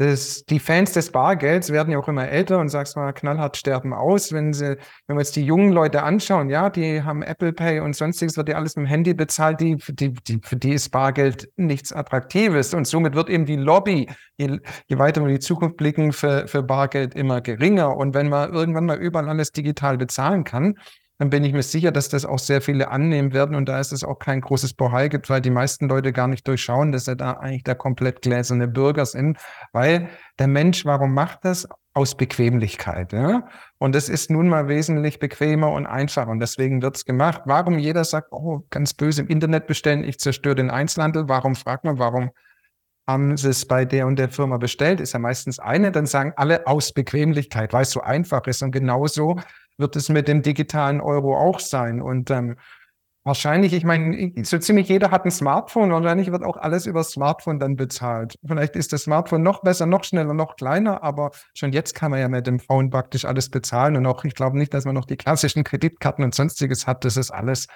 das, 0.00 0.46
die 0.46 0.60
Fans 0.60 0.92
des 0.92 1.12
Bargelds 1.12 1.70
werden 1.72 1.90
ja 1.92 1.98
auch 1.98 2.08
immer 2.08 2.26
älter 2.26 2.58
und 2.58 2.70
sagst 2.70 2.96
mal, 2.96 3.12
knallhart 3.12 3.58
sterben 3.58 3.92
aus. 3.92 4.32
Wenn 4.32 4.54
sie, 4.54 4.78
wenn 5.06 5.16
wir 5.18 5.20
jetzt 5.20 5.36
die 5.36 5.44
jungen 5.44 5.72
Leute 5.72 6.02
anschauen, 6.02 6.48
ja, 6.48 6.70
die 6.70 7.02
haben 7.02 7.20
Apple 7.22 7.52
Pay 7.52 7.80
und 7.80 7.94
sonstiges, 7.94 8.34
wird 8.38 8.48
ja 8.48 8.56
alles 8.56 8.76
mit 8.76 8.86
dem 8.86 8.88
Handy 8.88 9.12
bezahlt, 9.12 9.60
die, 9.60 9.76
die, 9.90 10.14
die, 10.14 10.40
für 10.42 10.56
die 10.56 10.72
ist 10.72 10.88
Bargeld 10.88 11.50
nichts 11.56 11.92
Attraktives. 11.92 12.72
Und 12.72 12.86
somit 12.86 13.14
wird 13.14 13.28
eben 13.28 13.44
die 13.44 13.56
Lobby, 13.56 14.08
je, 14.38 14.58
je 14.86 14.98
weiter 14.98 15.20
wir 15.20 15.28
in 15.28 15.34
die 15.34 15.40
Zukunft 15.40 15.76
blicken, 15.76 16.14
für, 16.14 16.48
für 16.48 16.62
Bargeld 16.62 17.14
immer 17.14 17.42
geringer. 17.42 17.94
Und 17.94 18.14
wenn 18.14 18.30
man 18.30 18.54
irgendwann 18.54 18.86
mal 18.86 18.96
überall 18.96 19.28
alles 19.28 19.52
digital 19.52 19.98
bezahlen 19.98 20.44
kann, 20.44 20.76
dann 21.20 21.28
bin 21.28 21.44
ich 21.44 21.52
mir 21.52 21.62
sicher, 21.62 21.92
dass 21.92 22.08
das 22.08 22.24
auch 22.24 22.38
sehr 22.38 22.62
viele 22.62 22.88
annehmen 22.88 23.34
werden 23.34 23.54
und 23.54 23.68
da 23.68 23.78
ist 23.78 23.92
es 23.92 24.04
auch 24.04 24.18
kein 24.18 24.40
großes 24.40 24.72
Bohai 24.72 25.08
gibt, 25.08 25.28
weil 25.28 25.42
die 25.42 25.50
meisten 25.50 25.86
Leute 25.86 26.14
gar 26.14 26.28
nicht 26.28 26.48
durchschauen, 26.48 26.92
dass 26.92 27.04
sie 27.04 27.14
da 27.14 27.32
eigentlich 27.32 27.62
der 27.62 27.74
komplett 27.74 28.22
gläserne 28.22 28.68
Bürger 28.68 29.04
sind, 29.04 29.36
weil 29.72 30.08
der 30.38 30.46
Mensch, 30.46 30.86
warum 30.86 31.12
macht 31.12 31.40
das? 31.44 31.68
Aus 31.92 32.16
Bequemlichkeit. 32.16 33.12
Ja? 33.12 33.46
Und 33.76 33.94
es 33.96 34.08
ist 34.08 34.30
nun 34.30 34.48
mal 34.48 34.68
wesentlich 34.68 35.18
bequemer 35.18 35.70
und 35.72 35.84
einfacher 35.84 36.30
und 36.30 36.40
deswegen 36.40 36.80
wird 36.80 36.96
es 36.96 37.04
gemacht. 37.04 37.42
Warum 37.44 37.78
jeder 37.78 38.04
sagt, 38.04 38.28
oh, 38.32 38.62
ganz 38.70 38.94
böse 38.94 39.20
im 39.20 39.28
Internet 39.28 39.66
bestellen, 39.66 40.04
ich 40.04 40.18
zerstöre 40.18 40.54
den 40.54 40.70
Einzelhandel, 40.70 41.28
warum 41.28 41.54
fragt 41.54 41.84
man, 41.84 41.98
warum 41.98 42.30
haben 43.06 43.36
sie 43.36 43.50
es 43.50 43.66
bei 43.66 43.84
der 43.84 44.06
und 44.06 44.18
der 44.18 44.30
Firma 44.30 44.56
bestellt, 44.56 45.00
ist 45.00 45.12
ja 45.12 45.18
meistens 45.18 45.58
eine, 45.58 45.92
dann 45.92 46.06
sagen 46.06 46.32
alle 46.36 46.66
aus 46.66 46.94
Bequemlichkeit, 46.94 47.74
weil 47.74 47.82
es 47.82 47.90
so 47.90 48.00
einfach 48.00 48.46
ist. 48.46 48.62
Und 48.62 48.70
genauso 48.70 49.38
wird 49.80 49.96
es 49.96 50.08
mit 50.08 50.28
dem 50.28 50.42
digitalen 50.42 51.00
Euro 51.00 51.36
auch 51.36 51.58
sein. 51.58 52.00
Und 52.00 52.30
ähm, 52.30 52.56
wahrscheinlich, 53.24 53.72
ich 53.72 53.84
meine, 53.84 54.32
so 54.44 54.58
ziemlich 54.58 54.88
jeder 54.88 55.10
hat 55.10 55.24
ein 55.24 55.30
Smartphone, 55.30 55.90
wahrscheinlich 55.90 56.30
wird 56.30 56.42
auch 56.42 56.56
alles 56.56 56.86
über 56.86 57.02
Smartphone 57.02 57.58
dann 57.58 57.76
bezahlt. 57.76 58.36
Vielleicht 58.46 58.76
ist 58.76 58.92
das 58.92 59.02
Smartphone 59.02 59.42
noch 59.42 59.62
besser, 59.62 59.86
noch 59.86 60.04
schneller, 60.04 60.34
noch 60.34 60.56
kleiner, 60.56 61.02
aber 61.02 61.30
schon 61.54 61.72
jetzt 61.72 61.94
kann 61.94 62.10
man 62.10 62.20
ja 62.20 62.28
mit 62.28 62.46
dem 62.46 62.60
Phone 62.60 62.90
praktisch 62.90 63.24
alles 63.24 63.50
bezahlen. 63.50 63.96
Und 63.96 64.06
auch, 64.06 64.24
ich 64.24 64.34
glaube 64.34 64.56
nicht, 64.58 64.72
dass 64.72 64.84
man 64.84 64.94
noch 64.94 65.06
die 65.06 65.16
klassischen 65.16 65.64
Kreditkarten 65.64 66.24
und 66.24 66.34
sonstiges 66.34 66.86
hat. 66.86 67.04
Das 67.04 67.16
ist 67.16 67.30
alles, 67.30 67.66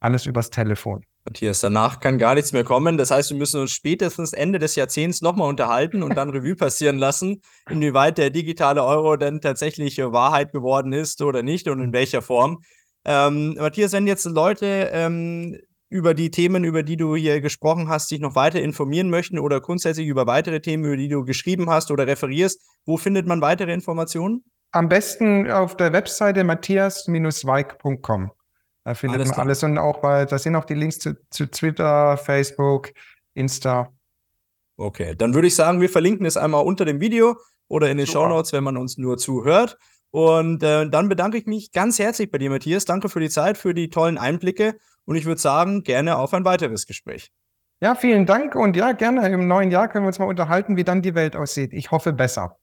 alles 0.00 0.26
übers 0.26 0.50
Telefon. 0.50 1.04
Matthias, 1.26 1.58
danach 1.58 1.98
kann 1.98 2.18
gar 2.18 2.36
nichts 2.36 2.52
mehr 2.52 2.62
kommen. 2.62 2.96
Das 2.96 3.10
heißt, 3.10 3.30
wir 3.30 3.36
müssen 3.36 3.60
uns 3.60 3.72
spätestens 3.72 4.32
Ende 4.32 4.60
des 4.60 4.76
Jahrzehnts 4.76 5.22
nochmal 5.22 5.48
unterhalten 5.48 6.04
und 6.04 6.16
dann 6.16 6.30
Revue 6.30 6.54
passieren 6.54 6.98
lassen, 6.98 7.42
inwieweit 7.68 8.16
der 8.16 8.30
digitale 8.30 8.84
Euro 8.84 9.16
denn 9.16 9.40
tatsächlich 9.40 9.98
Wahrheit 9.98 10.52
geworden 10.52 10.92
ist 10.92 11.20
oder 11.22 11.42
nicht 11.42 11.66
und 11.66 11.80
in 11.80 11.92
welcher 11.92 12.22
Form. 12.22 12.62
Ähm, 13.04 13.54
Matthias, 13.58 13.92
wenn 13.92 14.06
jetzt 14.06 14.24
Leute 14.26 14.90
ähm, 14.92 15.58
über 15.88 16.14
die 16.14 16.30
Themen, 16.30 16.62
über 16.62 16.84
die 16.84 16.96
du 16.96 17.16
hier 17.16 17.40
gesprochen 17.40 17.88
hast, 17.88 18.08
sich 18.08 18.20
noch 18.20 18.36
weiter 18.36 18.62
informieren 18.62 19.10
möchten 19.10 19.40
oder 19.40 19.60
grundsätzlich 19.60 20.06
über 20.06 20.28
weitere 20.28 20.60
Themen, 20.60 20.84
über 20.84 20.96
die 20.96 21.08
du 21.08 21.24
geschrieben 21.24 21.68
hast 21.68 21.90
oder 21.90 22.06
referierst, 22.06 22.62
wo 22.84 22.96
findet 22.98 23.26
man 23.26 23.40
weitere 23.40 23.72
Informationen? 23.72 24.44
Am 24.70 24.88
besten 24.88 25.50
auf 25.50 25.76
der 25.76 25.92
Webseite 25.92 26.44
matthias-weig.com. 26.44 28.30
Da 28.86 28.94
findet 28.94 29.18
alles 29.18 29.30
man 29.30 29.40
alles 29.40 29.62
und 29.64 29.78
auch, 29.78 30.00
weil 30.04 30.26
da 30.26 30.38
sind 30.38 30.54
auch 30.54 30.64
die 30.64 30.74
Links 30.74 31.00
zu, 31.00 31.16
zu 31.30 31.50
Twitter, 31.50 32.16
Facebook, 32.16 32.92
Insta. 33.34 33.92
Okay, 34.76 35.16
dann 35.16 35.34
würde 35.34 35.48
ich 35.48 35.56
sagen, 35.56 35.80
wir 35.80 35.88
verlinken 35.88 36.24
es 36.24 36.36
einmal 36.36 36.64
unter 36.64 36.84
dem 36.84 37.00
Video 37.00 37.36
oder 37.66 37.90
in 37.90 37.98
den 37.98 38.06
Show 38.06 38.28
Notes, 38.28 38.52
wenn 38.52 38.62
man 38.62 38.76
uns 38.76 38.96
nur 38.96 39.18
zuhört. 39.18 39.76
Und 40.12 40.62
äh, 40.62 40.88
dann 40.88 41.08
bedanke 41.08 41.36
ich 41.36 41.46
mich 41.46 41.72
ganz 41.72 41.98
herzlich 41.98 42.30
bei 42.30 42.38
dir, 42.38 42.48
Matthias. 42.48 42.84
Danke 42.84 43.08
für 43.08 43.18
die 43.18 43.28
Zeit, 43.28 43.58
für 43.58 43.74
die 43.74 43.90
tollen 43.90 44.18
Einblicke. 44.18 44.76
Und 45.04 45.16
ich 45.16 45.26
würde 45.26 45.40
sagen, 45.40 45.82
gerne 45.82 46.16
auf 46.16 46.32
ein 46.32 46.44
weiteres 46.44 46.86
Gespräch. 46.86 47.32
Ja, 47.80 47.96
vielen 47.96 48.24
Dank. 48.24 48.54
Und 48.54 48.76
ja, 48.76 48.92
gerne 48.92 49.28
im 49.28 49.48
neuen 49.48 49.72
Jahr 49.72 49.88
können 49.88 50.04
wir 50.04 50.08
uns 50.08 50.20
mal 50.20 50.28
unterhalten, 50.28 50.76
wie 50.76 50.84
dann 50.84 51.02
die 51.02 51.16
Welt 51.16 51.34
aussieht. 51.34 51.72
Ich 51.72 51.90
hoffe 51.90 52.12
besser. 52.12 52.56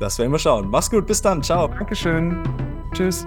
Das 0.00 0.18
werden 0.18 0.32
wir 0.32 0.38
schauen. 0.38 0.70
Mach's 0.70 0.90
gut. 0.90 1.06
Bis 1.06 1.20
dann. 1.20 1.42
Ciao. 1.42 1.68
Dankeschön. 1.68 2.42
Tschüss. 2.94 3.26